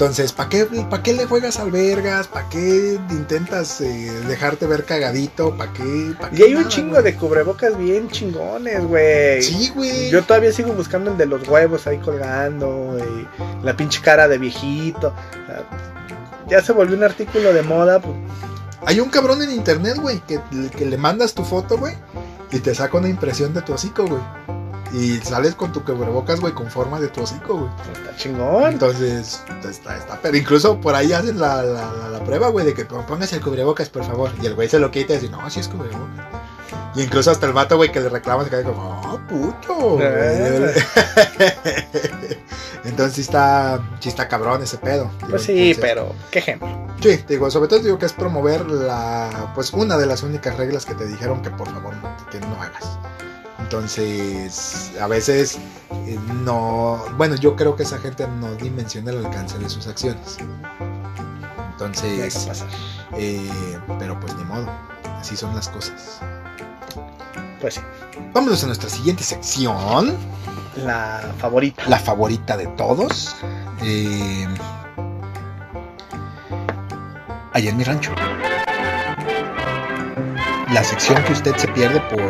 [0.00, 2.26] Entonces, ¿para qué, pa' qué le juegas al vergas?
[2.26, 5.54] ¿Para qué intentas eh, dejarte ver cagadito?
[5.58, 6.14] ¿Para qué?
[6.18, 9.42] pa' Y qué hay un chingo de cubrebocas bien chingones, güey.
[9.42, 10.08] Sí, güey.
[10.08, 13.28] Yo todavía sigo buscando el de los huevos ahí colgando, y
[13.62, 15.12] la pinche cara de viejito.
[16.48, 18.00] Ya se volvió un artículo de moda.
[18.00, 18.16] Pues,
[18.86, 20.40] Hay un cabrón en internet, güey, que,
[20.78, 21.94] que le mandas tu foto, güey,
[22.50, 24.22] y te saca una impresión de tu hocico, güey.
[24.92, 27.70] Y sales con tu cubrebocas, güey, con forma de tu hocico, güey.
[27.92, 28.72] está chingón.
[28.72, 32.74] Entonces, está, está, pero incluso por ahí hacen la, la, la- la prueba, güey, de
[32.74, 34.30] que pongas el cubrebocas, por favor.
[34.42, 36.26] Y el güey se lo quita y dice, no, sí es cubrebocas.
[36.96, 39.74] Y incluso hasta el vato, güey, que le reclama, se queda como, oh, puto.
[39.96, 40.06] güey".
[40.08, 40.74] Eh.
[42.84, 45.10] Entonces sí está, sí está cabrón ese pedo.
[45.18, 46.68] Digo, Pues sí, entonces- pero qué ejemplo.
[47.00, 50.56] Sí, te digo, sobre todo digo que es promover la, pues una de las únicas
[50.56, 51.94] reglas que te dijeron que por favor
[52.30, 52.98] que no hagas.
[53.62, 55.58] Entonces, a veces
[56.06, 60.38] eh, no, bueno, yo creo que esa gente no dimensiona el alcance de sus acciones.
[61.72, 62.64] Entonces,
[63.16, 64.68] eh, pero pues ni modo,
[65.18, 66.20] así son las cosas.
[67.60, 67.80] Pues sí,
[68.32, 70.16] Vámonos a nuestra siguiente sección,
[70.76, 71.82] la favorita.
[71.88, 73.34] la favorita de todos.
[73.82, 74.46] Eh,
[77.52, 78.12] allá en mi rancho.
[80.72, 82.20] La sección que usted se pierde por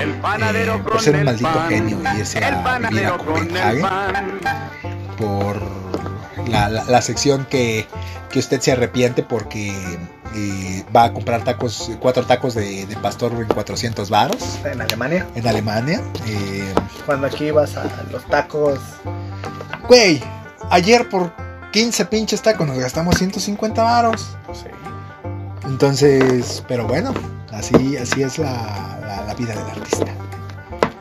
[0.00, 1.68] El panadero Eh, por ser un maldito pan.
[1.68, 3.82] genio y El a vivir a Copenhague.
[5.16, 5.62] por
[6.48, 7.86] la, la- la sección que,
[8.30, 9.72] que usted se arrepiente porque
[10.34, 15.26] eh, va a comprar tacos, cuatro tacos de, de pastor en 400 varos En Alemania,
[15.36, 16.02] en Alemania.
[16.26, 16.74] Eh,
[17.06, 18.80] cuando aquí vas a los tacos.
[19.86, 20.20] Güey,
[20.70, 21.32] ayer por
[21.70, 24.36] 15 pinches tacos nos gastamos 150 varos.
[24.52, 24.66] Sí.
[25.66, 27.14] Entonces, pero bueno,
[27.56, 30.06] así, así es la, la- la vida del artista.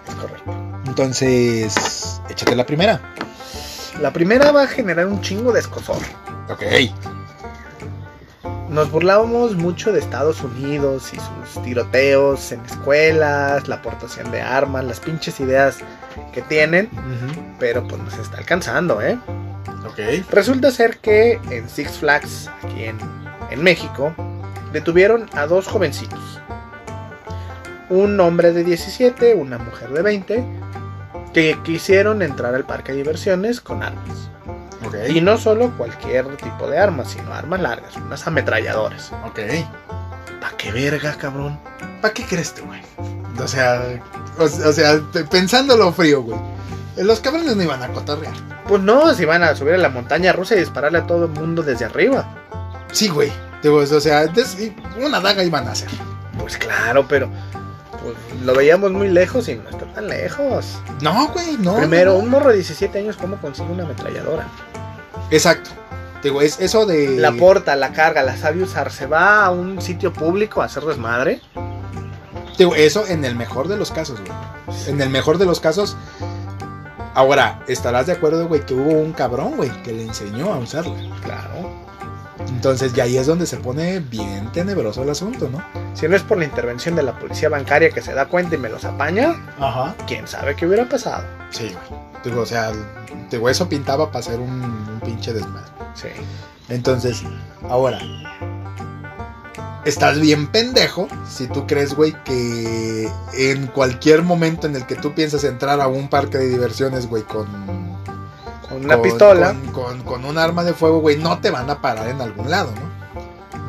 [0.07, 0.51] Es correcto.
[0.85, 2.99] Entonces, échate la primera.
[4.01, 5.97] La primera va a generar un chingo de escosor.
[6.49, 6.63] Ok.
[8.69, 14.83] Nos burlábamos mucho de Estados Unidos y sus tiroteos en escuelas, la aportación de armas,
[14.83, 15.77] las pinches ideas
[16.33, 16.89] que tienen,
[17.59, 19.19] pero pues nos está alcanzando, ¿eh?
[19.85, 19.99] Ok.
[20.31, 22.97] Resulta ser que en Six Flags, aquí en,
[23.51, 24.11] en México,
[24.71, 26.41] detuvieron a dos jovencitos.
[27.93, 30.43] Un hombre de 17, una mujer de 20,
[31.33, 34.29] que quisieron entrar al parque de diversiones con armas.
[34.85, 34.95] Ok.
[35.09, 39.11] Y no solo cualquier tipo de armas, sino armas largas, unas ametralladoras.
[39.25, 39.39] Ok.
[40.41, 41.59] ¿Pa' qué verga, cabrón?
[42.01, 42.81] ¿Para qué crees tú, güey?
[43.41, 43.81] O sea,
[44.39, 46.39] o, o sea, pe- pensándolo frío, güey.
[46.97, 48.33] Los cabrones no iban a cotorrear.
[48.67, 51.31] Pues no, si van a subir a la montaña rusa y dispararle a todo el
[51.31, 52.27] mundo desde arriba.
[52.91, 53.31] Sí, güey.
[53.65, 54.25] O sea,
[54.97, 55.89] una daga iban a hacer.
[56.37, 57.29] Pues claro, pero
[58.03, 60.77] pues lo veíamos muy lejos y no está tan lejos.
[61.01, 61.77] No, güey, no.
[61.77, 64.47] Primero, no, un morro de 17 años, ¿cómo consigue una ametralladora?
[65.31, 65.69] Exacto.
[66.21, 67.17] Digo, es eso de.
[67.17, 70.83] La porta, la carga, la sabe usar, se va a un sitio público a hacer
[70.83, 71.41] desmadre.
[72.57, 74.31] Digo, eso en el mejor de los casos, güey.
[74.87, 75.97] En el mejor de los casos.
[77.15, 80.95] Ahora, estarás de acuerdo, güey, que hubo un cabrón, güey, que le enseñó a usarla.
[81.23, 81.83] Claro.
[82.47, 85.63] Entonces, ya ahí es donde se pone bien tenebroso el asunto, ¿no?
[85.93, 88.57] Si no es por la intervención de la policía bancaria que se da cuenta y
[88.57, 89.95] me los apaña, Ajá.
[90.07, 91.23] quién sabe qué hubiera pasado.
[91.51, 91.71] Sí,
[92.25, 92.37] güey.
[92.37, 92.71] O sea,
[93.29, 95.71] te digo, eso pintaba para ser un, un pinche desmadre.
[95.93, 96.07] Sí.
[96.69, 97.21] Entonces,
[97.69, 97.99] ahora,
[99.85, 105.13] estás bien pendejo si tú crees, güey, que en cualquier momento en el que tú
[105.13, 107.45] piensas entrar a un parque de diversiones, güey, con,
[108.69, 109.53] Con una con- pistola.
[109.71, 112.49] Con, con- con un arma de fuego, güey, no te van a parar en algún
[112.49, 112.92] lado, ¿no?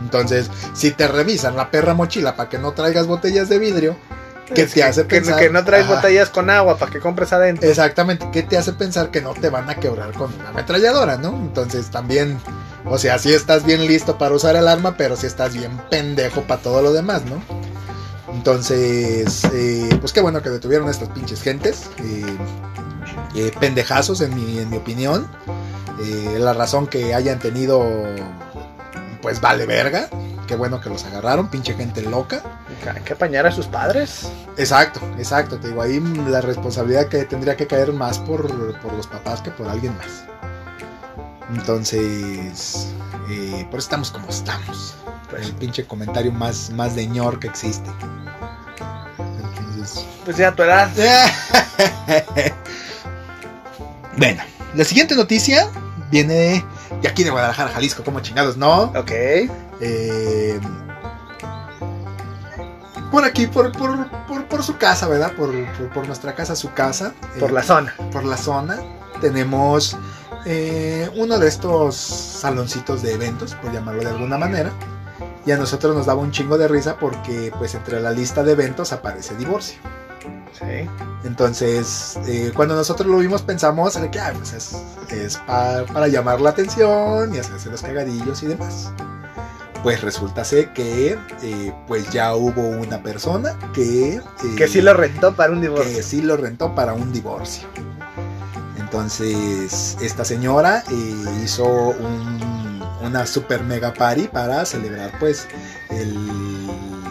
[0.04, 3.96] Entonces, si te revisan la perra mochila para que no traigas botellas de vidrio,
[4.54, 5.38] ¿qué te que- hace que, pensar?
[5.38, 5.94] que no traes Ajá.
[5.96, 7.68] botellas con agua para que compres adentro.
[7.68, 11.30] Exactamente, ¿qué te hace pensar que no te van a quebrar con una ametralladora, no?
[11.30, 12.38] Entonces también,
[12.84, 16.42] o sea, sí estás bien listo para usar el arma, pero sí estás bien pendejo
[16.42, 17.42] para todo lo demás, ¿no?
[18.34, 22.24] Entonces, eh, pues qué bueno que detuvieron a estas pinches gentes, eh,
[23.36, 25.26] eh, pendejazos en mi, en mi opinión.
[26.38, 27.80] La razón que hayan tenido,
[29.24, 30.10] pues vale verga.
[30.46, 32.42] Qué bueno que los agarraron, pinche gente loca.
[32.94, 34.30] Hay que apañar a sus padres.
[34.58, 35.58] Exacto, exacto.
[35.58, 35.98] Te digo, ahí
[36.28, 38.46] la responsabilidad que tendría que caer más por,
[38.80, 40.24] por los papás que por alguien más.
[41.56, 42.88] Entonces,
[43.30, 44.94] eh, por eso estamos como estamos.
[45.30, 47.88] Pues, El pinche comentario más, más de ñor que existe.
[49.18, 50.90] Entonces, pues ya tu edad.
[54.18, 54.42] bueno,
[54.74, 55.70] la siguiente noticia
[56.10, 56.62] viene
[57.00, 58.84] de aquí de Guadalajara, Jalisco, como chingados, ¿no?
[58.96, 59.10] Ok.
[59.80, 60.60] Eh,
[63.10, 65.32] por aquí, por, por, por, por su casa, ¿verdad?
[65.36, 67.14] Por, por, por nuestra casa, su casa.
[67.38, 67.94] Por eh, la zona.
[68.12, 68.78] por la zona.
[69.20, 69.96] Tenemos
[70.46, 74.72] eh, uno de estos saloncitos de eventos, por llamarlo de alguna manera.
[75.46, 78.52] Y a nosotros nos daba un chingo de risa porque pues entre la lista de
[78.52, 79.78] eventos aparece divorcio.
[80.58, 80.88] Sí.
[81.24, 84.76] Entonces, eh, cuando nosotros lo vimos pensamos en que ah, pues es,
[85.10, 88.92] es pa- para llamar la atención y hacerse los cagadillos y demás.
[89.82, 94.14] Pues resulta ser que eh, pues ya hubo una persona que...
[94.14, 94.22] eh,
[94.56, 95.96] Que sí lo rentó para un divorcio.
[95.96, 97.66] que sí lo rentó para un divorcio.
[98.78, 100.84] Entonces, esta señora
[101.42, 105.46] hizo un- una super mega party para celebrar pues
[105.90, 106.70] el-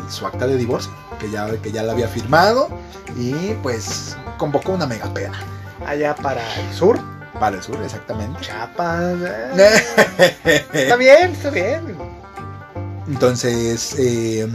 [0.09, 2.69] su acta de divorcio, que ya, que ya la había firmado
[3.17, 5.37] y pues convocó una mega pena
[5.85, 6.99] Allá para el sur.
[7.39, 8.39] para el sur, exactamente.
[8.41, 9.15] Chiapas.
[9.21, 9.83] eh.
[10.73, 11.95] Está bien, está bien.
[13.07, 14.47] Entonces, eh,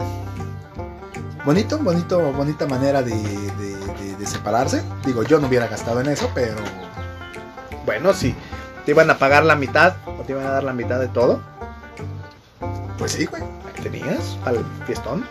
[1.45, 4.83] bonito, bonito, bonita manera de, de- de- de separarse.
[5.05, 6.55] Digo, yo no hubiera gastado en eso, pero
[7.85, 8.35] Bueno, si
[8.87, 11.41] te iban a pagar la mitad o te iban a dar la mitad de todo,
[12.97, 13.43] pues sí, güey.
[13.79, 15.25] Tenías el fiestón.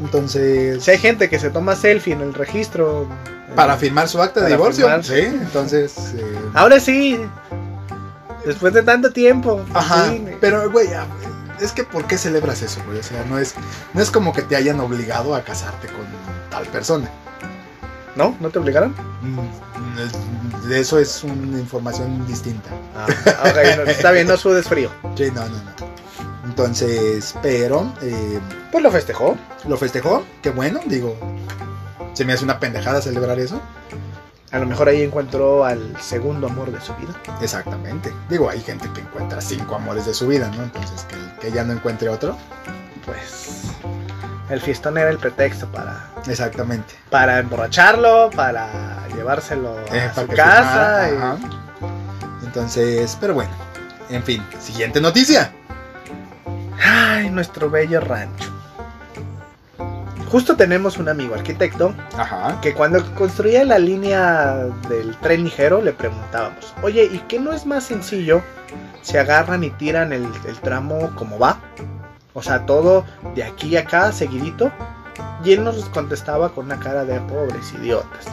[0.00, 3.08] Entonces, Si hay gente que se toma selfie en el registro.
[3.56, 4.86] para firmar su acta de divorcio.
[4.86, 5.04] firmar.
[5.04, 6.14] Sí, entonces.
[6.16, 7.20] eh, Ahora sí.
[8.44, 9.64] Después de tanto tiempo.
[9.72, 10.10] ajá.
[10.10, 10.24] sí.
[10.40, 10.88] Pero, güey,
[11.60, 12.98] es que ¿por qué celebras eso, güey?
[12.98, 13.54] O sea, no es,
[13.94, 16.04] no es como que te hayan obligado a casarte con
[16.50, 17.08] tal persona.
[18.16, 18.36] ¿No?
[18.40, 18.94] ¿No te obligaron?
[19.22, 22.70] Mm, eso es una información distinta.
[22.96, 23.06] Ah,
[23.50, 24.88] ok, no, está bien, no sudes frío.
[25.16, 25.93] Sí, no, no, no.
[26.58, 28.38] Entonces, pero eh,
[28.70, 29.36] Pues lo festejó.
[29.66, 31.16] lo festejó, qué bueno, digo.
[32.12, 33.60] Se me hace una pendejada celebrar eso.
[34.52, 37.12] A lo mejor ahí encontró al segundo amor de su vida.
[37.42, 38.14] Exactamente.
[38.28, 40.62] Digo, hay gente que encuentra cinco amores de su vida, ¿no?
[40.62, 42.36] Entonces, que, que ya no encuentre otro.
[43.04, 43.62] Pues
[44.48, 46.94] el fiestón era el pretexto para, Exactamente.
[47.10, 48.68] para emborracharlo, para
[49.08, 51.06] llevárselo Eh, a para su casa.
[51.08, 51.36] firmara,
[52.42, 52.46] y-.
[52.46, 53.50] Entonces, pero bueno.
[54.08, 55.50] En fin, siguiente noticia.
[56.82, 58.50] Ay, nuestro bello rancho.
[60.30, 62.60] Justo tenemos un amigo arquitecto Ajá.
[62.60, 67.66] que cuando construía la línea del tren ligero le preguntábamos, oye, ¿y qué no es
[67.66, 68.42] más sencillo
[69.02, 71.60] si agarran y tiran el, el tramo como va?
[72.32, 73.04] O sea, todo
[73.34, 74.72] de aquí a acá, seguidito.
[75.44, 78.26] Y él nos contestaba con una cara de pobres idiotas.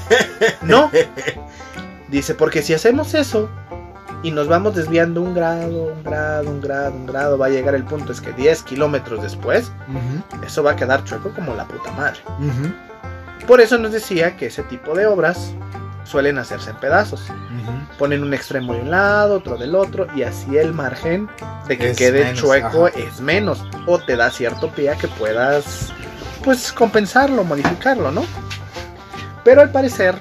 [0.62, 0.90] no.
[2.08, 3.50] Dice, porque si hacemos eso
[4.22, 7.74] y nos vamos desviando un grado, un grado, un grado, un grado, va a llegar
[7.74, 9.72] el punto es que 10 kilómetros después,
[10.46, 12.20] eso va a quedar chueco como la puta madre.
[13.46, 15.52] Por eso nos decía que ese tipo de obras
[16.04, 17.24] suelen hacerse en pedazos.
[17.98, 21.28] Ponen un extremo de un lado, otro del otro, y así el margen
[21.68, 22.98] de que Es quede menos, chueco ajá.
[22.98, 23.64] es menos.
[23.86, 25.92] O te da cierto pie a que puedas,
[26.44, 28.24] pues, compensarlo, modificarlo, ¿no?
[29.44, 30.16] Pero al parecer,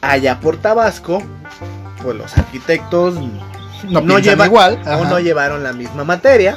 [0.00, 1.22] allá por Tabasco,
[2.06, 4.80] pues los arquitectos no, no piensan lleva- igual.
[4.86, 6.56] o no llevaron la misma materia,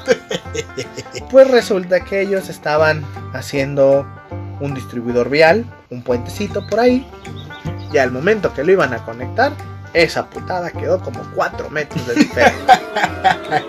[1.32, 4.06] pues resulta que ellos estaban haciendo
[4.60, 7.10] un distribuidor vial, un puentecito por ahí,
[7.92, 9.52] y al momento que lo iban a conectar,
[9.96, 12.80] esa putada quedó como 4 metros de diferencia.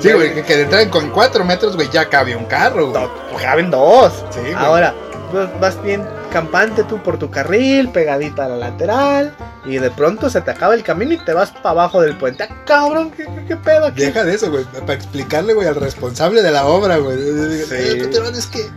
[0.00, 3.02] Sí, güey, que, que de entrada con 4 metros, güey, ya cabe un carro, güey.
[3.04, 3.10] No,
[3.40, 4.24] caben dos.
[4.32, 4.40] Sí.
[4.54, 4.92] Ahora,
[5.30, 6.04] pues, vas bien
[6.34, 10.74] campante tú por tu carril, pegadita a la lateral, y de pronto se te acaba
[10.74, 12.42] el camino y te vas para abajo del puente.
[12.42, 13.12] ¡Ah, cabrón!
[13.12, 14.00] ¿Qué, pedo aquí?
[14.00, 17.16] Deja de eso, güey, para explicarle, güey, al responsable de la obra, güey.
[17.18, 17.74] Sí.
[17.76, 18.68] Eh, Peterón, es que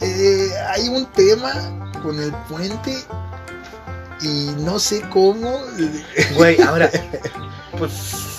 [0.00, 1.52] eh, hay un tema
[2.02, 2.96] con el puente
[4.22, 5.60] y no sé cómo.
[6.34, 6.90] Güey, ahora,
[7.78, 8.33] pues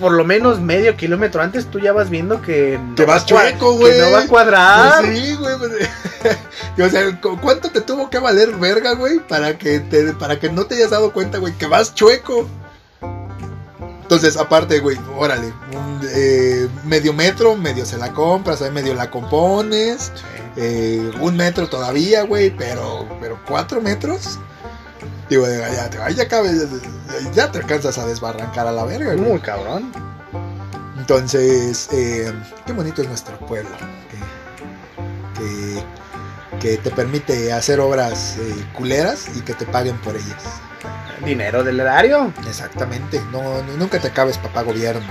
[0.00, 3.72] por lo menos medio kilómetro antes tú ya vas viendo que no Te vas chueco,
[3.72, 3.98] que güey.
[4.00, 5.04] no va a cuadrar.
[5.04, 5.54] Pues sí, güey.
[5.58, 5.72] pues,
[6.86, 9.18] o sea, ¿cu- ¿cuánto te tuvo que valer verga, güey?
[9.20, 12.48] Para que te, para que no te hayas dado cuenta, güey, que vas chueco.
[14.02, 19.10] Entonces, aparte, güey, órale, un, eh, medio metro, medio se la compras, ahí medio la
[19.10, 20.12] compones,
[20.56, 24.38] eh, un metro todavía, güey, pero, pero cuatro metros.
[25.32, 26.24] Digo, ya, ya, ya,
[27.32, 29.18] ya te alcanzas a desbarrancar a la verga, güey.
[29.30, 29.90] Muy cabrón.
[30.98, 32.30] Entonces, eh,
[32.66, 33.70] qué bonito es nuestro pueblo,
[35.38, 40.42] que, que, que te permite hacer obras eh, culeras y que te paguen por ellas.
[41.24, 42.30] Dinero del erario.
[42.46, 45.06] Exactamente, no, no- nunca te acabes papá gobierno.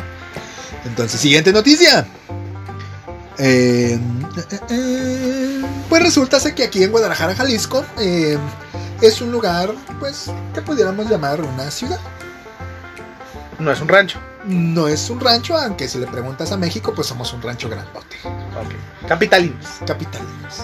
[0.86, 2.05] Entonces, siguiente noticia.
[3.39, 3.99] Eh,
[5.89, 7.84] pues resulta que aquí en Guadalajara, Jalisco,
[9.02, 11.99] es un lugar, pues, que pudiéramos llamar una ciudad.
[13.60, 14.20] No es un rancho.
[14.45, 18.18] No es un rancho, aunque si le preguntas a México, pues somos un rancho grandote.
[18.26, 19.08] Ok.
[19.08, 19.68] Capitalinos.
[19.86, 20.64] capitalinos.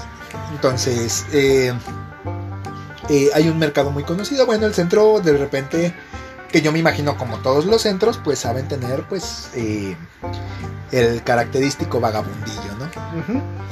[0.52, 1.74] Entonces, eh,
[3.10, 4.46] eh, hay un mercado muy conocido.
[4.46, 5.94] Bueno, el centro, de repente,
[6.52, 9.96] que yo me imagino como todos los centros, pues saben tener, pues, eh,
[10.92, 12.88] el característico vagabundillo, ¿no?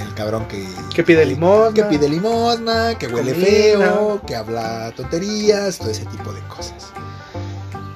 [0.03, 1.73] El cabrón que, Que pide limosna.
[1.73, 3.47] que pide limosna, que huele Comida.
[3.47, 6.91] feo, que habla tonterías, todo ese tipo de cosas.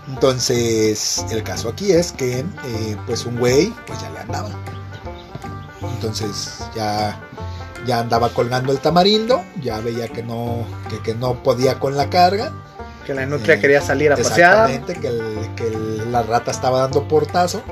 [0.07, 4.49] Entonces, el caso aquí es que, eh, pues, un güey, pues ya le andaba.
[5.95, 7.19] Entonces, ya,
[7.85, 12.09] ya andaba colgando el tamarindo, ya veía que no, que, que no podía con la
[12.09, 12.51] carga.
[13.09, 14.69] Que la nutria Eh, quería salir a pasear.
[14.69, 17.63] Exactamente, que, el- que el- la rata estaba dando portazo.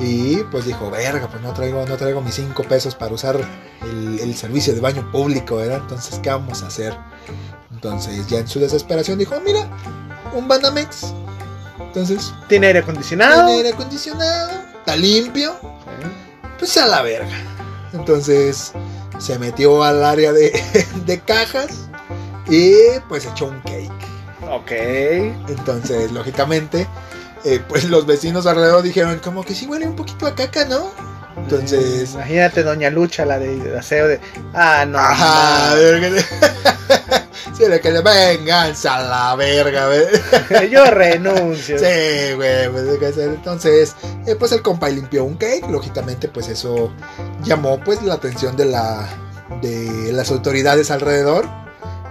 [0.00, 3.36] Y pues dijo, verga, pues no traigo, no traigo mis cinco pesos para usar
[3.82, 5.78] el, el servicio de baño público, ¿verdad?
[5.82, 6.92] Entonces, ¿qué vamos a hacer?
[7.72, 9.60] Entonces, ya en su desesperación dijo, mira,
[10.34, 11.14] un Banamex.
[11.78, 13.44] Entonces, Tiene aire acondicionado.
[13.46, 14.50] tiene aire acondicionado,
[14.80, 16.08] está limpio, Sí.
[16.58, 17.36] pues a la verga.
[17.92, 18.72] Entonces,
[19.20, 20.50] se metió al área de,
[21.06, 21.88] de cajas
[22.48, 22.72] y
[23.08, 23.92] pues echó un cake.
[24.50, 24.70] Ok.
[25.48, 26.86] Entonces, lógicamente,
[27.44, 30.90] eh, pues los vecinos alrededor dijeron como que sí huele un poquito a caca, ¿no?
[31.36, 34.20] Entonces, Imagínate Doña Lucha, la de aseo de.
[34.54, 34.98] Ah, no.
[34.98, 36.18] ajá, no.
[37.56, 40.70] sí, le quedé, venganza a la verga, güey.
[40.70, 41.78] Yo renuncio.
[41.78, 43.94] Sí, güey, pues, entonces,
[44.26, 46.92] eh, pues el compa limpió un cake, lógicamente, pues eso
[47.44, 49.08] llamó pues la atención de la
[49.62, 51.48] de las autoridades alrededor,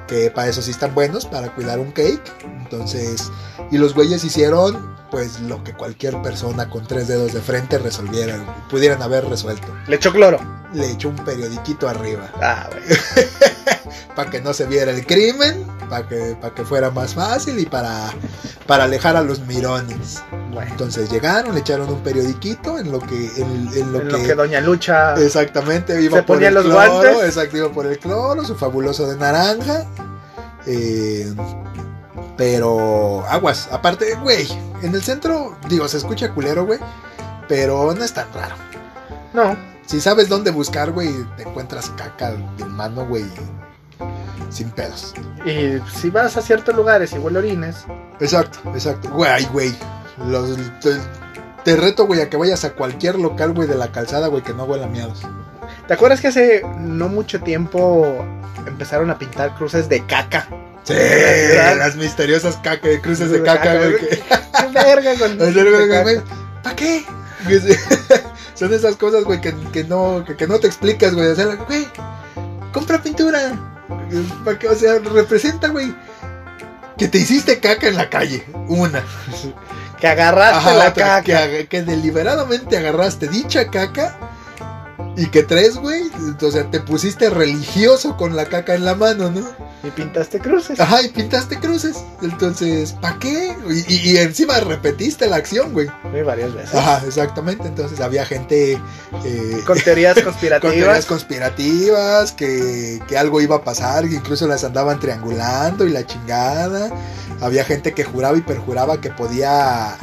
[0.08, 2.22] que para eso sí están buenos, para cuidar un cake.
[2.64, 3.32] Entonces,
[3.72, 8.38] y los güeyes hicieron pues lo que cualquier persona con tres dedos de frente resolviera,
[8.70, 9.68] pudieran haber resuelto.
[9.88, 10.40] Le echó cloro.
[10.74, 12.84] Le echó un periodiquito arriba Ah, güey.
[14.16, 17.66] para que no se viera el crimen, para que, para que fuera más fácil y
[17.66, 18.12] para,
[18.66, 20.22] para alejar a los mirones.
[20.52, 20.70] Bueno.
[20.72, 24.24] Entonces llegaron, le echaron un periodiquito en lo que, en, en lo En que, lo
[24.24, 25.14] que Doña Lucha.
[25.16, 27.26] exactamente iba se por ponía el los cloro, guantes.
[27.28, 29.86] exacto, iba por el cloro, su fabuloso de naranja.
[30.66, 31.34] eh,
[32.38, 34.48] pero aguas, aparte, güey,
[34.84, 36.80] en el centro, digo, se escucha culero, güey,
[37.48, 38.56] pero no es tan raro.
[39.34, 39.58] No.
[39.86, 43.26] Si sabes dónde buscar, güey, te encuentras caca de humano, güey,
[44.50, 45.14] sin pedos.
[45.46, 47.86] Y si vas a ciertos lugares y huele orines.
[48.20, 49.10] Exacto, exacto.
[49.12, 49.76] Güey, güey.
[50.28, 50.98] Los, te,
[51.64, 54.54] te reto, güey, a que vayas a cualquier local, güey, de la calzada, güey, que
[54.54, 55.22] no huela miados.
[55.88, 58.06] ¿Te acuerdas que hace no mucho tiempo
[58.66, 60.48] empezaron a pintar cruces de caca?
[60.88, 63.92] Sí, las misteriosas caca, cruces de caca, caca, güey.
[63.92, 64.10] güey.
[64.10, 65.38] que- ¡Qué verga con
[66.64, 67.04] ¿Para qué?
[68.56, 71.28] Son esas cosas, güey, que, que no, que, que no te explicas, güey.
[71.28, 71.88] O sea, güey,
[72.74, 73.52] compra pintura.
[74.44, 74.68] ¿Para qué?
[74.68, 75.94] O sea, representa, güey,
[76.98, 78.44] que te hiciste caca en la calle.
[78.68, 79.04] Una.
[80.00, 81.68] Que agarraste Ajá, la otra, caca.
[81.70, 84.18] Que deliberadamente agarraste dicha caca
[85.18, 86.04] y que tres, güey,
[86.42, 89.42] o sea, te pusiste religioso con la caca en la mano, ¿no?
[89.84, 90.80] Y pintaste cruces.
[90.80, 91.98] Ajá, y pintaste cruces.
[92.22, 93.56] Entonces, ¿para qué?
[93.70, 95.88] Y, y- y encima repetiste la acción, güey.
[95.88, 96.76] Sí, varias veces.
[96.76, 97.68] Ajá, exactamente.
[97.68, 98.74] Entonces había gente
[99.26, 100.74] eh, Con teorías con conspirativas.
[100.76, 106.06] teorías conspirativas, que, que algo iba a pasar, que incluso las andaban triangulando y la
[106.06, 106.92] chingada.
[107.42, 109.96] Había gente que juraba y perjuraba que podía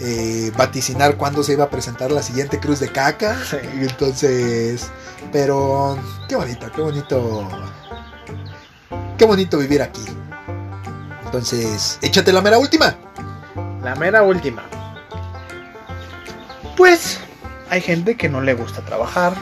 [0.00, 3.36] eh, vaticinar cuándo se iba a presentar la siguiente cruz de caca.
[3.44, 3.56] Sí.
[3.80, 4.90] Entonces,
[5.32, 7.48] pero qué bonito, qué bonito.
[9.18, 10.04] Qué bonito vivir aquí.
[11.24, 12.96] Entonces, échate la mera última.
[13.82, 14.62] La mera última.
[16.76, 17.18] Pues
[17.70, 19.34] hay gente que no le gusta trabajar,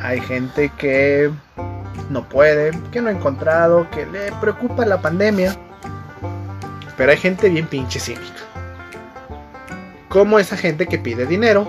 [0.00, 1.30] hay gente que
[2.08, 5.56] no puede, que no ha encontrado, que le preocupa la pandemia.
[6.96, 8.49] Pero hay gente bien pinche cínica.
[10.10, 11.66] Como esa gente que pide dinero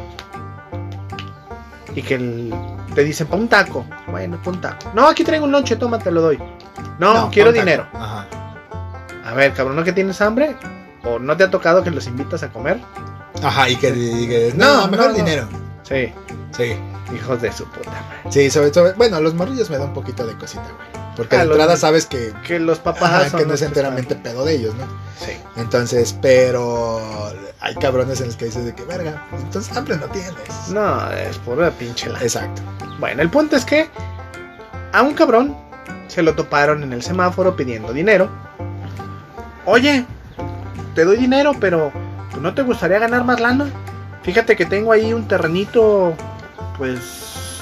[1.95, 2.53] y que el-
[2.95, 3.85] te dicen pa' un taco.
[4.07, 4.91] Bueno, pa' un taco.
[4.93, 6.39] No, aquí traigo un lonche, toma, te lo doy.
[6.99, 7.87] No, quiero dinero.
[7.93, 8.27] Ajá.
[9.23, 10.55] A ver, cabrón, ¿no que tienes hambre?
[11.03, 12.79] ¿O no te ha tocado que los invitas a comer?
[13.43, 15.13] Ajá, y que, y que- no, No, mejor no.
[15.13, 15.47] dinero.
[15.91, 16.13] Sí,
[16.55, 16.75] Sí.
[17.15, 18.31] hijos de su puta madre.
[18.31, 21.01] Sí, sobre todo, bueno, los morrillos me da un poquito de cosita, güey.
[21.15, 24.15] Porque Ah, de entrada sabes que, Que los papás ajá, son que no es enteramente
[24.15, 24.85] pedo de ellos, ¿no?
[25.19, 25.33] Sí.
[25.57, 27.01] Entonces, pero
[27.59, 30.33] hay cabrones en los que dices de que, verga, entonces hambre no tienes.
[30.69, 32.19] No, es pura pinche la.
[32.21, 32.61] Exacto.
[32.99, 33.89] Bueno, el punto es que
[34.93, 35.55] a un cabrón
[36.07, 38.29] se lo toparon en el semáforo pidiendo dinero.
[39.65, 40.05] Oye,
[40.95, 41.91] te doy dinero, pero
[42.31, 43.69] ¿pues ¿no te gustaría ganar más lana?
[44.23, 46.13] Fíjate que tengo ahí un terrenito,
[46.77, 47.61] pues,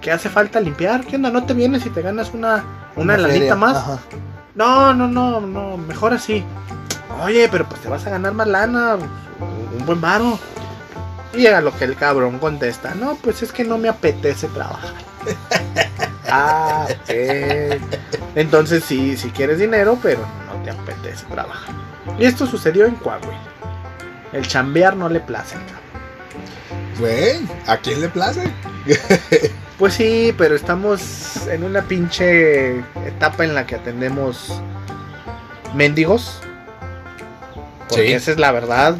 [0.00, 1.04] que hace falta limpiar.
[1.04, 1.30] ¿Qué onda?
[1.30, 2.64] ¿No te vienes y te ganas una,
[2.96, 3.76] una, lanita feria, más?
[3.76, 3.98] ajá.
[4.54, 6.44] No, no, no, no, mejor así.
[7.22, 10.38] Oye, pero pues te vas a ganar más lana, un buen varo.
[11.34, 14.94] Y a lo que el cabrón contesta, no, pues es que no me apetece trabajar.
[16.30, 17.80] ah, ok.
[18.34, 21.74] Entonces sí, si quieres dinero, pero no te apetece trabajar.
[22.18, 23.38] Y esto sucedió en Coahuila.
[24.32, 25.85] El chambear no le place al cabrón.
[26.98, 28.42] Güey, ¿a quién le place?
[29.78, 34.58] Pues sí, pero estamos en una pinche etapa en la que atendemos
[35.74, 36.40] mendigos.
[37.86, 38.12] Porque Sí.
[38.14, 38.96] esa es la verdad.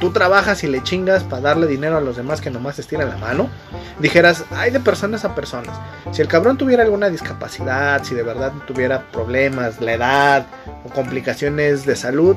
[0.00, 3.10] Tú trabajas y le chingas para darle dinero a los demás que nomás te estiran
[3.10, 3.50] la mano.
[3.98, 5.78] Dijeras, hay de personas a personas.
[6.12, 10.46] Si el cabrón tuviera alguna discapacidad, si de verdad tuviera problemas, la edad
[10.86, 12.34] o complicaciones de salud,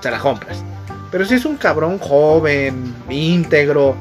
[0.00, 0.64] se la compras.
[1.10, 3.94] Pero si es un cabrón joven, íntegro,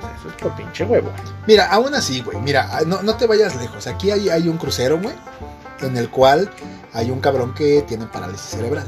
[0.00, 1.10] pues eso es por pinche huevo.
[1.46, 3.86] Mira, aún así, güey, mira, ah, no, no te vayas lejos.
[3.86, 5.14] Aquí hay, hay un crucero, güey,
[5.80, 6.50] en el cual
[6.92, 8.86] hay un cabrón que tiene parálisis cerebral.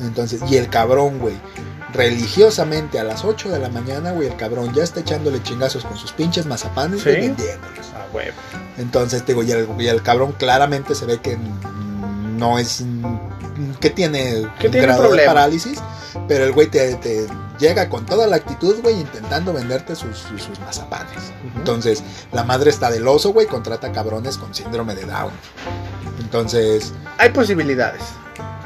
[0.00, 1.36] Entonces, y el cabrón, güey,
[1.92, 5.96] religiosamente a las 8 de la mañana, güey, el cabrón ya está echándole chingazos con
[5.96, 7.10] sus pinches mazapanes ¿Sí?
[7.10, 7.86] y vendiéndolos.
[7.94, 8.36] A huevo.
[8.78, 11.38] Entonces, te digo, y el, y el cabrón claramente se ve que
[12.36, 12.84] no es.
[13.80, 15.78] que tiene Que un tiene grado de parálisis,
[16.28, 17.26] pero el güey te, te
[17.58, 21.32] llega con toda la actitud, güey, intentando venderte sus, sus, sus mazapanes.
[21.56, 22.02] Entonces,
[22.32, 25.32] la madre está del oso, güey, contrata cabrones con síndrome de Down.
[26.20, 28.02] Entonces, Hay posibilidades.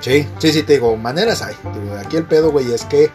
[0.01, 1.55] sí, sí, sí, te digo, maneras hay.
[2.05, 3.11] Aquí el pedo, güey, es que,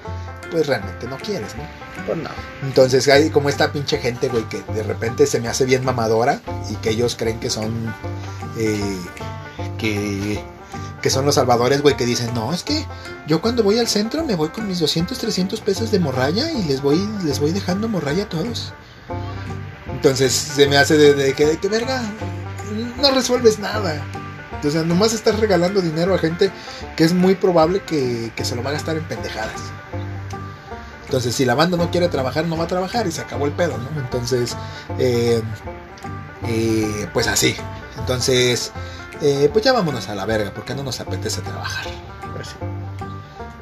[0.52, 1.64] pues realmente no quieres, ¿no?
[2.06, 2.30] Pues no.
[2.64, 6.40] Entonces hay como esta pinche gente, güey, que de repente se me hace bien mamadora
[6.70, 7.94] y que ellos creen que son.
[8.58, 9.00] eh,
[9.78, 10.44] que.
[11.06, 12.84] Que son los salvadores, güey, que dicen, no, es que
[13.28, 16.64] yo cuando voy al centro me voy con mis 200, 300 pesos de morralla y
[16.64, 18.74] les voy, les voy dejando morralla a todos.
[19.88, 22.02] Entonces se me hace de, de que, de que, verga,
[23.00, 24.04] no resuelves nada.
[24.64, 26.50] O sea, nomás estás regalando dinero a gente
[26.98, 29.62] que es muy probable que, que se lo va a gastar en pendejadas.
[31.04, 33.52] Entonces, si la banda no quiere trabajar, no va a trabajar y se acabó el
[33.52, 34.02] pedo, ¿no?
[34.02, 34.58] Entonces,
[34.98, 35.40] eh,
[36.48, 37.56] eh, pues así.
[38.00, 38.72] Entonces,
[39.22, 41.86] eh, pues ya vámonos a la verga, porque no nos apetece trabajar.
[42.36, 42.56] Pues sí.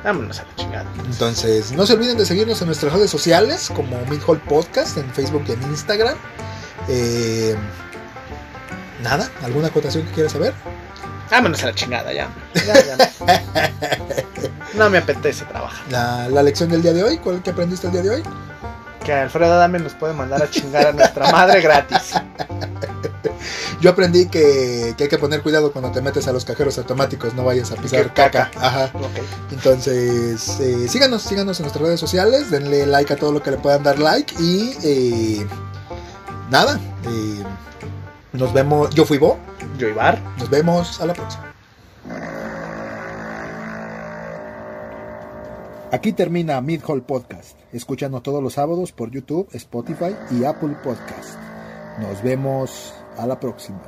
[0.03, 0.85] Vámonos a la chingada.
[1.05, 5.43] Entonces, no se olviden de seguirnos en nuestras redes sociales, como Midhall Podcast, en Facebook
[5.47, 6.15] y en Instagram.
[6.89, 7.55] Eh,
[9.01, 10.53] Nada, ¿alguna acotación que quieras saber?
[11.29, 12.29] Vámonos a la chingada ya.
[12.65, 13.43] Ya, ya.
[14.73, 15.85] No me apetece trabajar.
[15.91, 18.23] La, la lección del día de hoy, ¿cuál que aprendiste el día de hoy?
[19.05, 22.13] Que Alfredo Adame nos puede mandar a chingar a nuestra madre gratis.
[23.83, 27.33] Yo aprendí que, que hay que poner cuidado cuando te metes a los cajeros automáticos,
[27.33, 28.49] no vayas a pisar caca.
[28.55, 28.89] Ajá.
[29.51, 33.57] Entonces, eh, síganos, síganos en nuestras redes sociales, denle like a todo lo que le
[33.57, 35.45] puedan dar like y eh,
[36.49, 36.79] nada,
[37.09, 37.43] eh,
[38.31, 39.37] nos vemos, yo fui Bo,
[39.77, 40.17] Yo Ibar.
[40.37, 41.53] nos vemos a la próxima.
[45.91, 47.57] Aquí termina Mid Hall Podcast.
[47.73, 51.37] Escúchanos todos los sábados por YouTube, Spotify y Apple Podcast.
[51.99, 53.79] Nos vemos a la próxima.